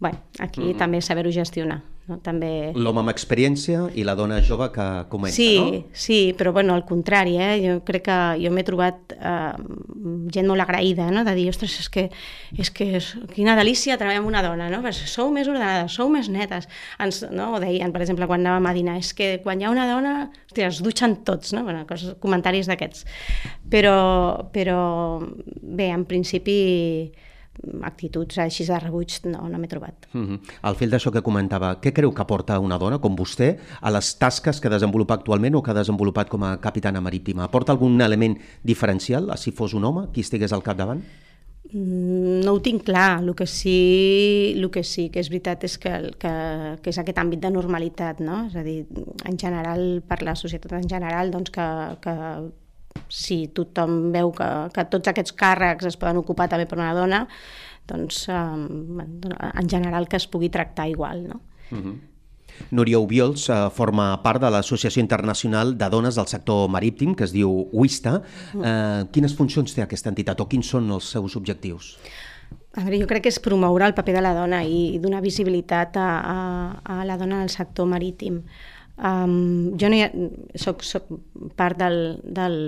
bueno, 0.00 0.22
aquí 0.40 0.72
mm. 0.72 0.78
també 0.80 1.02
saber-ho 1.04 1.32
gestionar. 1.34 1.82
No? 2.10 2.16
També... 2.18 2.72
L'home 2.74 3.04
amb 3.04 3.12
experiència 3.12 3.84
i 3.94 4.02
la 4.02 4.16
dona 4.18 4.40
jove 4.42 4.66
que 4.74 4.86
comença, 5.12 5.36
sí, 5.38 5.52
no? 5.58 5.82
Sí, 5.94 6.18
però 6.38 6.50
bueno, 6.52 6.74
al 6.74 6.82
contrari, 6.88 7.36
eh? 7.38 7.52
jo 7.62 7.76
crec 7.86 8.08
que 8.08 8.16
jo 8.42 8.50
m'he 8.50 8.64
trobat 8.66 9.14
eh, 9.14 9.52
gent 10.34 10.50
molt 10.50 10.64
agraïda, 10.64 11.06
no? 11.14 11.22
de 11.22 11.36
dir, 11.38 11.46
ostres, 11.52 11.76
és 11.84 11.88
que, 11.94 12.08
és 12.58 12.72
que 12.74 12.88
és, 12.98 13.12
quina 13.36 13.54
delícia 13.58 13.98
treballar 14.00 14.24
amb 14.24 14.32
una 14.32 14.42
dona, 14.42 14.66
no? 14.72 14.82
Però 14.82 14.92
sou 14.98 15.30
més 15.34 15.46
ordenades, 15.46 15.94
sou 15.94 16.10
més 16.10 16.26
netes. 16.32 16.66
Ens, 17.02 17.22
no? 17.30 17.52
O 17.54 17.62
deien, 17.62 17.94
per 17.94 18.02
exemple, 18.02 18.26
quan 18.30 18.42
anàvem 18.42 18.70
a 18.72 18.76
dinar, 18.76 18.98
és 18.98 19.14
que 19.14 19.36
quan 19.46 19.62
hi 19.62 19.68
ha 19.68 19.74
una 19.74 19.86
dona, 19.86 20.16
hòstia, 20.50 20.72
es 20.72 20.82
dutxen 20.82 21.20
tots, 21.28 21.54
no? 21.54 21.62
Bueno, 21.68 21.86
coses, 21.86 22.16
comentaris 22.22 22.70
d'aquests. 22.70 23.06
Però, 23.70 23.98
però 24.50 24.80
bé, 25.22 25.92
en 25.94 26.02
principi 26.10 26.58
actituds 27.86 28.38
així 28.42 28.64
de 28.66 28.78
rebuig 28.80 29.18
no, 29.28 29.44
no 29.48 29.58
m'he 29.58 29.68
trobat. 29.68 30.08
Mm 30.12 30.26
-hmm. 30.26 30.38
Al 30.62 30.76
fil 30.76 30.90
d'això 30.90 31.12
que 31.12 31.22
comentava, 31.22 31.80
què 31.80 31.92
creu 31.92 32.12
que 32.12 32.24
porta 32.24 32.58
una 32.58 32.78
dona 32.78 32.98
com 32.98 33.16
vostè 33.16 33.56
a 33.80 33.90
les 33.90 34.18
tasques 34.18 34.60
que 34.60 34.68
desenvolupa 34.68 35.14
actualment 35.14 35.54
o 35.54 35.62
que 35.62 35.70
ha 35.70 35.74
desenvolupat 35.74 36.28
com 36.28 36.42
a 36.42 36.60
capitana 36.60 37.00
marítima? 37.00 37.44
Aporta 37.44 37.72
algun 37.72 38.00
element 38.00 38.38
diferencial 38.62 39.30
a 39.30 39.36
si 39.36 39.52
fos 39.52 39.74
un 39.74 39.84
home 39.84 40.08
qui 40.12 40.20
estigués 40.20 40.52
al 40.52 40.62
capdavant? 40.62 41.02
Mm, 41.72 42.42
no 42.44 42.52
ho 42.52 42.60
tinc 42.60 42.82
clar, 42.84 43.22
el 43.22 43.34
que 43.34 43.46
sí, 43.46 44.52
el 44.56 44.70
que, 44.70 44.82
sí 44.82 45.08
que 45.08 45.20
és 45.20 45.28
veritat 45.30 45.64
és 45.64 45.78
que, 45.78 45.92
que, 46.18 46.32
que 46.82 46.90
és 46.90 46.98
aquest 46.98 47.18
àmbit 47.18 47.40
de 47.40 47.50
normalitat, 47.50 48.20
no? 48.20 48.46
és 48.46 48.56
a 48.56 48.62
dir, 48.62 48.84
en 49.24 49.38
general, 49.38 50.02
per 50.06 50.22
la 50.22 50.34
societat 50.34 50.72
en 50.72 50.88
general, 50.88 51.30
doncs 51.30 51.50
que, 51.50 51.68
que 52.02 52.14
si 53.08 53.46
tothom 53.54 54.12
veu 54.14 54.32
que, 54.36 54.48
que 54.74 54.86
tots 54.92 55.12
aquests 55.12 55.34
càrrecs 55.36 55.90
es 55.90 55.98
poden 56.00 56.20
ocupar 56.22 56.48
també 56.48 56.66
per 56.68 56.78
una 56.78 56.94
dona, 56.96 57.26
doncs 57.88 58.24
eh, 58.28 58.38
en 58.38 59.68
general 59.68 60.08
que 60.08 60.16
es 60.20 60.28
pugui 60.30 60.48
tractar 60.48 60.88
igual. 60.88 61.28
No? 61.28 61.40
Uh 61.70 61.76
mhm. 61.76 61.84
-huh. 61.84 62.00
Núria 62.70 62.98
Ubiols 62.98 63.48
eh, 63.48 63.70
forma 63.74 64.22
part 64.22 64.40
de 64.42 64.50
l'Associació 64.50 65.00
Internacional 65.00 65.76
de 65.78 65.88
Dones 65.88 66.14
del 66.14 66.26
Sector 66.26 66.68
Marítim, 66.68 67.14
que 67.14 67.24
es 67.24 67.32
diu 67.32 67.68
WISTA. 67.72 68.20
Mm. 68.54 68.64
Eh, 68.64 69.04
quines 69.12 69.34
funcions 69.34 69.74
té 69.74 69.82
aquesta 69.82 70.12
entitat 70.12 70.40
o 70.40 70.46
quins 70.46 70.68
són 70.74 70.90
els 70.90 71.04
seus 71.04 71.36
objectius? 71.36 71.96
A 72.72 72.84
veure, 72.84 73.00
jo 73.02 73.08
crec 73.08 73.26
que 73.26 73.32
és 73.32 73.40
promoure 73.44 73.84
el 73.84 73.94
paper 73.96 74.14
de 74.16 74.22
la 74.24 74.34
dona 74.36 74.62
i 74.64 74.98
donar 75.00 75.20
visibilitat 75.24 75.96
a, 76.00 76.08
a, 76.20 76.36
a 77.00 77.04
la 77.04 77.18
dona 77.20 77.40
en 77.40 77.48
el 77.48 77.52
sector 77.52 77.88
marítim. 77.88 78.42
Um, 78.98 79.72
jo 79.80 79.88
no 79.88 79.98
ha, 80.04 80.10
soc, 80.60 80.84
soc 80.84 81.08
part 81.56 81.78
del, 81.80 82.20
del, 82.22 82.58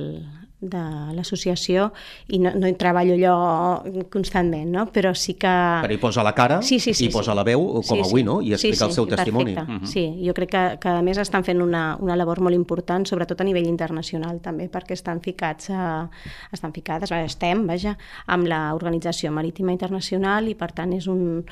de 0.65 0.83
l'associació 1.15 1.91
i 2.33 2.41
no, 2.43 2.55
no 2.57 2.69
hi 2.69 2.77
treballo 2.81 3.15
allò 3.15 4.05
constantment, 4.13 4.71
no? 4.73 4.87
però 4.95 5.13
sí 5.17 5.37
que... 5.41 5.53
Però 5.85 5.93
hi 5.93 6.01
posa 6.01 6.25
la 6.27 6.35
cara 6.37 6.61
sí, 6.63 6.79
sí, 6.81 6.95
sí, 6.95 7.09
i 7.09 7.13
posa 7.13 7.33
sí. 7.33 7.39
la 7.39 7.45
veu, 7.47 7.67
com 7.81 7.85
sí, 7.85 8.01
avui, 8.01 8.23
sí. 8.23 8.27
no? 8.27 8.39
I 8.41 8.55
explica 8.57 8.77
sí, 8.77 8.81
sí, 8.81 8.89
el 8.89 8.97
seu 8.97 9.09
testimoni. 9.11 9.55
Perfecte. 9.55 9.75
Uh 9.75 9.83
-huh. 9.83 9.93
Sí, 9.93 10.27
jo 10.27 10.35
crec 10.35 10.51
que, 10.51 10.65
que 10.81 10.89
a 10.89 11.03
més 11.03 11.19
estan 11.19 11.45
fent 11.45 11.63
una, 11.63 11.97
una 12.01 12.17
labor 12.17 12.41
molt 12.41 12.55
important, 12.55 13.07
sobretot 13.07 13.41
a 13.41 13.45
nivell 13.45 13.67
internacional 13.67 14.41
també, 14.41 14.71
perquè 14.71 14.93
estan 14.93 15.21
ficats 15.21 15.71
a, 15.71 16.09
estan 16.53 16.73
ficades, 16.73 17.11
estem, 17.11 17.67
vaja, 17.67 17.97
amb 18.27 18.47
l'Organització 18.47 19.31
Marítima 19.31 19.73
Internacional 19.73 20.49
i 20.49 20.55
per 20.55 20.73
tant 20.73 20.93
és 20.93 21.07
un, 21.07 21.45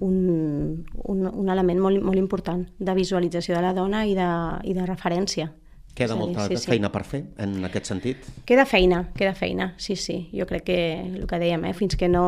un, 0.00 0.86
un, 1.04 1.26
un 1.26 1.48
element 1.48 1.80
molt, 1.80 2.02
molt 2.02 2.18
important 2.18 2.66
de 2.78 2.94
visualització 2.94 3.56
de 3.56 3.62
la 3.62 3.72
dona 3.74 4.04
i 4.06 4.14
de, 4.14 4.28
i 4.64 4.74
de 4.74 4.86
referència. 4.86 5.52
Queda 5.96 6.14
dir, 6.14 6.20
molta 6.20 6.44
sí, 6.50 6.58
sí. 6.60 6.68
feina 6.68 6.90
per 6.92 7.02
fer 7.08 7.22
en 7.40 7.56
aquest 7.64 7.88
sentit? 7.88 8.28
Queda 8.48 8.66
feina, 8.68 9.06
queda 9.16 9.32
feina, 9.34 9.72
sí, 9.80 9.96
sí. 9.96 10.26
Jo 10.36 10.44
crec 10.48 10.66
que 10.68 10.78
el 11.00 11.24
que 11.26 11.40
dèiem, 11.40 11.64
eh, 11.64 11.74
fins 11.74 11.96
que 11.96 12.10
no 12.12 12.26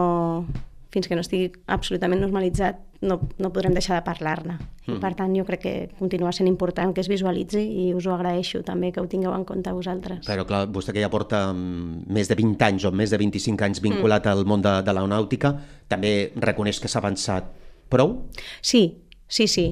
fins 0.88 1.04
que 1.04 1.16
no 1.16 1.20
estigui 1.20 1.50
absolutament 1.68 2.22
normalitzat 2.22 2.78
no, 3.04 3.18
no 3.38 3.50
podrem 3.52 3.74
deixar 3.76 3.98
de 3.98 4.04
parlar-ne. 4.06 4.56
Mm. 4.86 4.96
I 4.96 5.00
per 5.02 5.10
tant 5.18 5.34
jo 5.36 5.44
crec 5.46 5.60
que 5.62 5.74
continua 5.98 6.32
sent 6.34 6.48
important 6.48 6.94
que 6.94 7.02
es 7.04 7.10
visualitzi 7.10 7.60
i 7.60 7.84
us 7.94 8.08
ho 8.08 8.14
agraeixo 8.16 8.62
també 8.66 8.90
que 8.94 9.02
ho 9.02 9.06
tingueu 9.10 9.34
en 9.36 9.44
compte 9.46 9.74
vosaltres. 9.76 10.24
Però 10.26 10.46
clar, 10.48 10.64
vostè 10.72 10.94
que 10.96 11.04
ja 11.04 11.12
porta 11.12 11.44
mm, 11.52 12.08
més 12.14 12.30
de 12.30 12.38
20 12.40 12.66
anys 12.70 12.88
o 12.88 12.92
més 12.92 13.12
de 13.12 13.20
25 13.20 13.68
anys 13.68 13.82
vinculat 13.84 14.24
mm. 14.24 14.32
al 14.32 14.48
món 14.48 14.64
de, 14.64 14.74
de 14.82 14.96
l'aeronàutica, 14.96 15.52
també 15.92 16.32
reconeix 16.40 16.80
que 16.80 16.90
s'ha 16.90 17.02
avançat 17.04 17.52
prou? 17.92 18.16
Sí, 18.64 18.82
sí, 19.28 19.46
sí, 19.46 19.68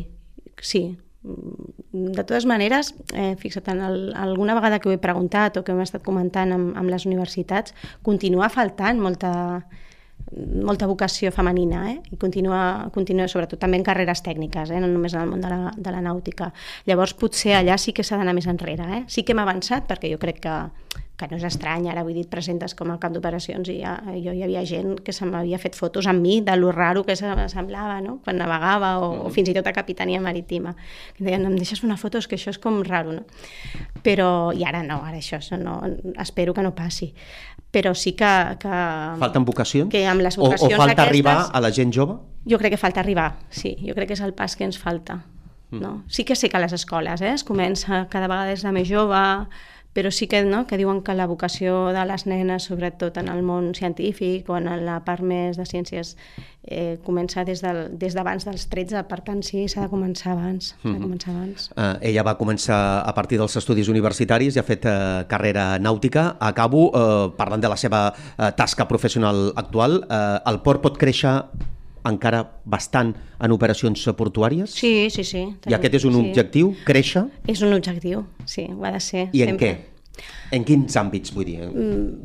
sí. 0.61 0.85
De 1.27 2.23
totes 2.23 2.47
maneres, 2.47 2.93
eh, 3.15 3.35
fixa't, 3.41 3.71
en 3.73 3.81
el, 3.83 3.97
alguna 4.15 4.55
vegada 4.55 4.79
que 4.79 4.89
ho 4.89 4.93
he 4.95 5.01
preguntat 5.03 5.57
o 5.57 5.65
que 5.65 5.75
hem 5.75 5.83
estat 5.83 6.05
comentant 6.07 6.53
amb, 6.55 6.77
amb 6.79 6.93
les 6.93 7.07
universitats, 7.09 7.75
continua 8.07 8.51
faltant 8.53 9.01
molta, 9.03 9.33
molta 10.37 10.87
vocació 10.87 11.31
femenina 11.33 11.85
eh? 11.93 11.97
i 12.13 12.19
continua, 12.21 12.89
continua 12.95 13.29
sobretot 13.31 13.61
també 13.63 13.79
en 13.81 13.87
carreres 13.87 14.23
tècniques, 14.27 14.71
eh? 14.71 14.81
no 14.83 14.91
només 14.91 15.15
en 15.15 15.25
el 15.25 15.31
món 15.31 15.43
de 15.43 15.51
la, 15.51 15.73
de 15.77 15.95
la 15.95 16.03
nàutica. 16.05 16.53
Llavors 16.87 17.15
potser 17.19 17.57
allà 17.59 17.79
sí 17.79 17.95
que 17.97 18.05
s'ha 18.07 18.19
d'anar 18.21 18.35
més 18.37 18.49
enrere. 18.51 18.87
Eh? 18.99 19.03
Sí 19.09 19.25
que 19.25 19.35
hem 19.35 19.43
avançat 19.43 19.87
perquè 19.89 20.11
jo 20.13 20.21
crec 20.23 20.43
que, 20.47 20.57
que 21.17 21.27
no 21.31 21.39
és 21.39 21.45
estrany, 21.49 21.89
ara 21.89 22.03
vull 22.05 22.17
dir, 22.19 22.27
presentes 22.29 22.75
com 22.77 22.91
a 22.93 22.99
cap 23.01 23.15
d'operacions 23.15 23.71
i 23.73 23.79
ja, 23.79 23.95
jo 24.21 24.35
hi 24.37 24.43
havia 24.45 24.63
gent 24.69 24.99
que 25.05 25.15
se 25.17 25.25
m'havia 25.25 25.57
fet 25.59 25.77
fotos 25.79 26.05
amb 26.11 26.21
mi 26.21 26.43
de 26.45 26.57
lo 26.61 26.73
raro 26.77 27.07
que 27.09 27.17
se 27.17 27.31
semblava 27.49 28.03
no? 28.05 28.19
quan 28.25 28.37
navegava 28.37 28.97
o, 29.01 29.09
o 29.25 29.31
fins 29.33 29.49
i 29.49 29.55
tot 29.57 29.67
a 29.67 29.73
capitania 29.73 30.21
marítima. 30.21 30.75
Que 31.17 31.25
deien, 31.25 31.47
em 31.49 31.57
deixes 31.57 31.81
una 31.87 31.97
foto, 31.97 32.21
és 32.21 32.29
que 32.29 32.37
això 32.37 32.53
és 32.53 32.61
com 32.61 32.83
raro, 32.85 33.15
no? 33.17 33.25
Però, 34.05 34.53
i 34.53 34.67
ara 34.69 34.83
no, 34.85 35.01
ara 35.09 35.17
això, 35.17 35.41
això 35.41 35.57
no, 35.61 35.79
espero 36.21 36.53
que 36.55 36.65
no 36.67 36.75
passi. 36.77 37.15
Però 37.73 37.95
sí 37.97 38.13
que... 38.17 38.33
que 38.61 38.83
Falten 39.23 39.47
vocacions? 39.49 39.89
Que 39.93 40.05
amb 40.09 40.25
les 40.25 40.37
o, 40.37 40.45
vocacions 40.45 40.77
o 40.77 40.83
falta 40.83 41.01
aquestes, 41.01 41.09
arribar 41.09 41.39
a 41.49 41.65
la 41.65 41.73
gent 41.73 41.97
jove? 41.97 42.19
Jo 42.47 42.61
crec 42.61 42.77
que 42.77 42.81
falta 42.81 43.01
arribar, 43.01 43.31
sí. 43.49 43.75
Jo 43.81 43.97
crec 43.97 44.13
que 44.13 44.19
és 44.21 44.23
el 44.25 44.37
pas 44.37 44.53
que 44.57 44.69
ens 44.69 44.77
falta. 44.79 45.23
No? 45.71 46.05
Sí 46.09 46.25
que 46.25 46.37
sé 46.39 46.49
que 46.49 46.57
a 46.57 46.61
les 46.63 46.73
escoles 46.73 47.21
eh, 47.21 47.33
es 47.35 47.43
comença 47.45 48.05
cada 48.09 48.29
vegada 48.31 48.53
des 48.53 48.63
de 48.63 48.71
més 48.73 48.87
jove, 48.87 49.19
però 49.97 50.11
sí 50.13 50.27
que, 50.29 50.43
no, 50.45 50.67
que 50.69 50.77
diuen 50.77 51.01
que 51.01 51.15
la 51.17 51.25
vocació 51.25 51.87
de 51.97 52.03
les 52.05 52.27
nenes, 52.29 52.67
sobretot 52.69 53.17
en 53.17 53.31
el 53.33 53.41
món 53.41 53.71
científic 53.73 54.51
o 54.53 54.59
en 54.59 54.69
la 54.85 54.99
part 55.07 55.25
més 55.25 55.57
de 55.57 55.65
ciències, 55.65 56.11
eh, 56.69 56.99
comença 57.07 57.47
des 57.49 57.63
del, 57.65 57.87
des 57.97 58.13
d'abans 58.13 58.45
dels 58.45 58.67
13, 58.69 59.07
per 59.09 59.23
tant 59.25 59.41
sí, 59.47 59.65
s'ha 59.73 59.87
de 59.87 59.89
començar 59.89 60.35
abans. 60.35 60.75
S'ha 60.83 60.93
de 60.93 61.01
començar 61.01 61.33
abans. 61.33 61.71
Uh, 61.73 61.95
ella 62.11 62.27
va 62.29 62.37
començar 62.37 62.81
a 63.09 63.15
partir 63.17 63.41
dels 63.41 63.57
estudis 63.57 63.89
universitaris 63.89 64.59
i 64.59 64.61
ha 64.61 64.67
fet 64.69 64.85
uh, 64.85 65.25
carrera 65.31 65.79
nàutica. 65.81 66.35
Acabo 66.45 66.91
uh, 66.91 67.31
parlant 67.39 67.65
de 67.65 67.73
la 67.73 67.81
seva 67.81 68.11
uh, 68.13 68.51
tasca 68.59 68.85
professional 68.93 69.49
actual. 69.57 70.03
Uh, 70.05 70.45
el 70.53 70.61
port 70.61 70.85
pot 70.85 71.01
créixer 71.01 71.39
encara 72.07 72.45
bastant 72.65 73.15
en 73.43 73.55
operacions 73.57 74.07
portuàries? 74.19 74.71
Sí, 74.71 75.11
sí, 75.11 75.25
sí. 75.27 75.45
I 75.67 75.77
aquest 75.77 75.99
és 76.01 76.07
un 76.09 76.17
sí. 76.19 76.23
objectiu, 76.29 76.73
créixer? 76.87 77.27
És 77.51 77.63
un 77.67 77.75
objectiu, 77.77 78.25
sí, 78.47 78.69
ho 78.73 78.87
ha 78.87 78.95
de 78.97 79.03
ser. 79.03 79.29
I 79.33 79.47
en 79.47 79.55
sempre. 79.55 79.67
què? 79.67 79.96
En 80.55 80.65
quins 80.67 80.97
àmbits, 81.01 81.33
vull 81.35 81.47
dir? 81.49 81.57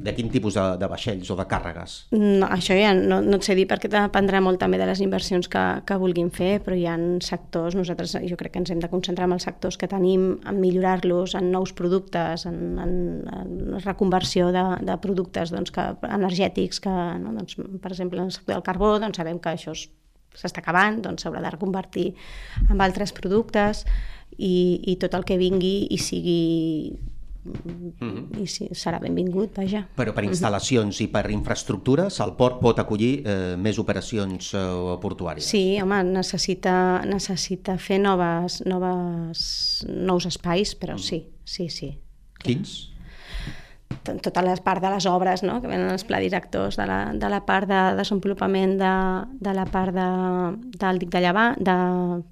De 0.06 0.14
quin 0.18 0.30
tipus 0.34 0.56
de, 0.58 0.64
de 0.82 0.90
vaixells 0.92 1.30
o 1.34 1.38
de 1.40 1.46
càrregues? 1.50 1.96
No, 2.14 2.48
això 2.54 2.78
ja 2.78 2.92
no, 2.98 3.20
no 3.26 3.40
et 3.40 3.48
sé 3.48 3.56
dir 3.58 3.66
perquè 3.70 3.90
dependrà 3.92 4.42
molt 4.44 4.62
també 4.62 4.78
de 4.82 4.88
les 4.90 5.02
inversions 5.04 5.50
que, 5.52 5.64
que 5.88 5.98
vulguin 6.02 6.30
fer, 6.34 6.52
però 6.66 6.78
hi 6.78 6.86
ha 6.90 6.98
sectors, 7.26 7.78
nosaltres 7.78 8.14
jo 8.30 8.38
crec 8.40 8.56
que 8.56 8.62
ens 8.62 8.74
hem 8.74 8.84
de 8.84 8.92
concentrar 8.92 9.30
en 9.30 9.38
els 9.38 9.48
sectors 9.48 9.80
que 9.82 9.90
tenim, 9.92 10.36
en 10.48 10.62
millorar-los, 10.62 11.36
en 11.40 11.50
nous 11.54 11.74
productes, 11.78 12.46
en, 12.50 12.62
en, 12.84 12.94
en 13.42 13.80
reconversió 13.86 14.52
de, 14.54 14.66
de 14.86 15.00
productes 15.02 15.54
doncs, 15.54 15.74
que, 15.74 15.88
energètics, 16.12 16.84
que, 16.84 16.94
no, 17.24 17.34
doncs, 17.40 17.58
per 17.82 17.94
exemple, 17.94 18.22
en 18.22 18.30
el 18.30 18.36
sector 18.36 18.58
del 18.58 18.68
carbó 18.68 18.96
doncs, 19.02 19.18
sabem 19.22 19.42
que 19.42 19.56
això 19.56 19.76
s'està 20.38 20.62
acabant, 20.62 21.02
doncs 21.04 21.26
s'haurà 21.26 21.42
de 21.44 21.52
reconvertir 21.52 22.12
en 22.70 22.82
altres 22.84 23.12
productes 23.16 23.84
i, 24.38 24.80
i 24.88 24.96
tot 25.02 25.16
el 25.18 25.26
que 25.28 25.40
vingui 25.42 25.90
i 25.92 26.00
sigui 26.00 26.42
Mm 27.44 27.94
-hmm. 28.00 28.42
i 28.42 28.48
sí, 28.48 28.68
serà 28.72 29.00
benvingut, 29.00 29.56
vaja. 29.58 29.88
Però 29.96 30.14
per 30.14 30.24
instal·lacions 30.24 30.86
mm 30.86 30.92
-hmm. 30.92 31.04
i 31.04 31.08
per 31.08 31.32
infraestructures 31.32 32.20
el 32.20 32.34
port 32.34 32.60
pot 32.62 32.80
acollir 32.80 33.24
eh, 33.26 33.56
més 33.58 33.78
operacions 33.78 34.54
eh, 34.54 34.60
portuàries? 35.02 35.46
Sí, 35.46 35.80
home, 35.82 36.04
necessita, 36.04 37.02
necessita 37.06 37.78
fer 37.78 38.00
noves, 38.00 38.62
noves, 38.66 39.86
nous 39.88 40.26
espais, 40.26 40.76
però 40.76 40.94
mm 40.94 40.98
-hmm. 40.98 41.10
sí, 41.10 41.26
sí, 41.44 41.70
sí. 41.70 41.98
Quins? 42.44 42.91
Tota 44.04 44.42
la 44.42 44.56
part 44.64 44.82
de 44.82 44.90
les 44.90 45.06
obres 45.06 45.44
no? 45.44 45.60
que 45.62 45.70
venen 45.70 45.92
els 45.94 46.06
pla 46.08 46.20
directors, 46.24 46.78
de 46.80 46.86
la, 46.90 47.00
de 47.14 47.30
la 47.30 47.42
part 47.46 47.70
de 47.70 47.82
desenvolupament 48.00 48.78
de, 48.80 48.94
de 49.40 49.54
la 49.54 49.66
part 49.70 49.94
de, 49.96 50.08
del 50.82 51.02
dic 51.02 51.12
de 51.14 51.22
Llevant, 51.22 51.58
de, 51.62 51.76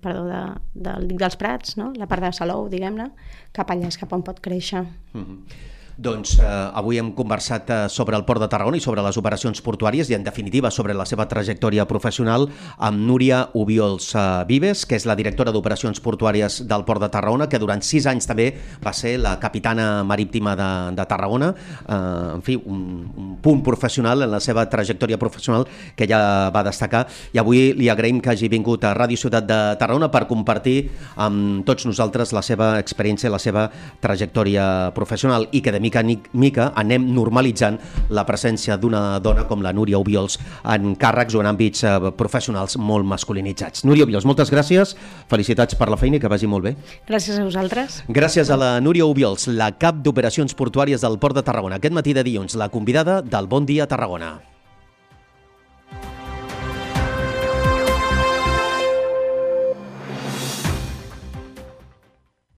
perdó, 0.02 0.26
de, 0.30 0.44
del 0.90 1.10
dic 1.10 1.20
dels 1.22 1.38
Prats, 1.40 1.78
no? 1.78 1.92
la 1.98 2.08
part 2.10 2.26
de 2.26 2.34
Salou, 2.34 2.68
diguem-ne, 2.72 3.12
cap 3.56 3.70
allà 3.70 3.90
és 3.90 4.00
cap 4.02 4.14
on 4.14 4.26
pot 4.26 4.42
créixer. 4.42 4.86
Mm 5.14 5.26
-hmm. 5.26 5.68
Doncs 6.00 6.38
eh, 6.40 6.48
avui 6.80 6.96
hem 6.96 7.10
conversat 7.12 7.70
eh, 7.70 7.78
sobre 7.92 8.16
el 8.16 8.24
Port 8.24 8.40
de 8.40 8.48
Tarragona 8.48 8.78
i 8.80 8.84
sobre 8.84 9.04
les 9.04 9.18
operacions 9.20 9.60
portuàries 9.60 10.08
i, 10.08 10.16
en 10.16 10.24
definitiva, 10.24 10.72
sobre 10.72 10.94
la 10.96 11.04
seva 11.04 11.26
trajectòria 11.28 11.84
professional 11.90 12.46
amb 12.78 13.02
Núria 13.04 13.42
Ubiols 13.60 14.14
eh, 14.16 14.22
Vives, 14.48 14.86
que 14.88 14.96
és 14.96 15.04
la 15.10 15.18
directora 15.20 15.52
d'operacions 15.52 16.00
portuàries 16.00 16.62
del 16.70 16.86
Port 16.88 17.04
de 17.04 17.10
Tarragona, 17.12 17.50
que 17.52 17.60
durant 17.60 17.84
sis 17.84 18.08
anys 18.08 18.30
també 18.30 18.46
va 18.80 18.94
ser 18.96 19.18
la 19.20 19.34
capitana 19.44 20.06
marítima 20.08 20.54
de, 20.56 20.70
de 20.96 21.08
Tarragona. 21.10 21.52
Eh, 21.84 22.00
en 22.38 22.46
fi, 22.48 22.56
un, 22.56 22.80
un 23.20 23.36
punt 23.44 23.60
professional 23.68 24.24
en 24.24 24.32
la 24.32 24.40
seva 24.40 24.70
trajectòria 24.72 25.20
professional 25.20 25.68
que 26.00 26.08
ja 26.08 26.22
va 26.56 26.64
destacar. 26.64 27.04
I 27.36 27.44
avui 27.44 27.74
li 27.76 27.92
agraïm 27.92 28.24
que 28.24 28.32
hagi 28.32 28.48
vingut 28.48 28.88
a 28.88 28.94
Ràdio 28.96 29.20
Ciutat 29.20 29.52
de 29.52 29.60
Tarragona 29.84 30.08
per 30.16 30.24
compartir 30.32 30.78
amb 31.20 31.68
tots 31.68 31.92
nosaltres 31.92 32.32
la 32.32 32.46
seva 32.46 32.72
experiència, 32.80 33.36
la 33.36 33.44
seva 33.44 33.68
trajectòria 34.00 34.96
professional 34.96 35.52
i 35.52 35.60
que 35.60 35.76
de 35.76 35.89
mica 35.90 36.04
en 36.06 36.16
mica 36.34 36.72
anem 36.78 37.08
normalitzant 37.14 37.80
la 38.10 38.26
presència 38.28 38.78
d'una 38.78 39.20
dona 39.20 39.46
com 39.50 39.64
la 39.66 39.74
Núria 39.74 40.00
Ubiols 40.00 40.38
en 40.64 40.96
càrrecs 41.00 41.36
o 41.36 41.42
en 41.42 41.50
àmbits 41.50 41.84
eh, 41.84 41.96
professionals 42.18 42.78
molt 42.78 43.08
masculinitzats. 43.10 43.86
Núria 43.86 44.06
Ubiols, 44.06 44.28
moltes 44.30 44.52
gràcies, 44.54 44.96
felicitats 45.30 45.78
per 45.80 45.90
la 45.90 45.98
feina 45.98 46.18
i 46.18 46.22
que 46.22 46.32
vagi 46.32 46.48
molt 46.48 46.70
bé. 46.70 46.76
Gràcies 47.10 47.40
a 47.40 47.48
vosaltres. 47.48 48.04
Gràcies 48.08 48.50
a 48.50 48.60
la 48.60 48.76
Núria 48.84 49.08
Ubiols, 49.10 49.50
la 49.50 49.72
cap 49.78 50.04
d'operacions 50.04 50.56
portuàries 50.56 51.02
del 51.02 51.20
Port 51.20 51.38
de 51.38 51.46
Tarragona. 51.46 51.80
Aquest 51.80 51.96
matí 51.96 52.14
de 52.14 52.26
dilluns, 52.26 52.58
la 52.60 52.70
convidada 52.70 53.22
del 53.22 53.48
Bon 53.48 53.66
Dia 53.66 53.88
Tarragona. 53.88 54.49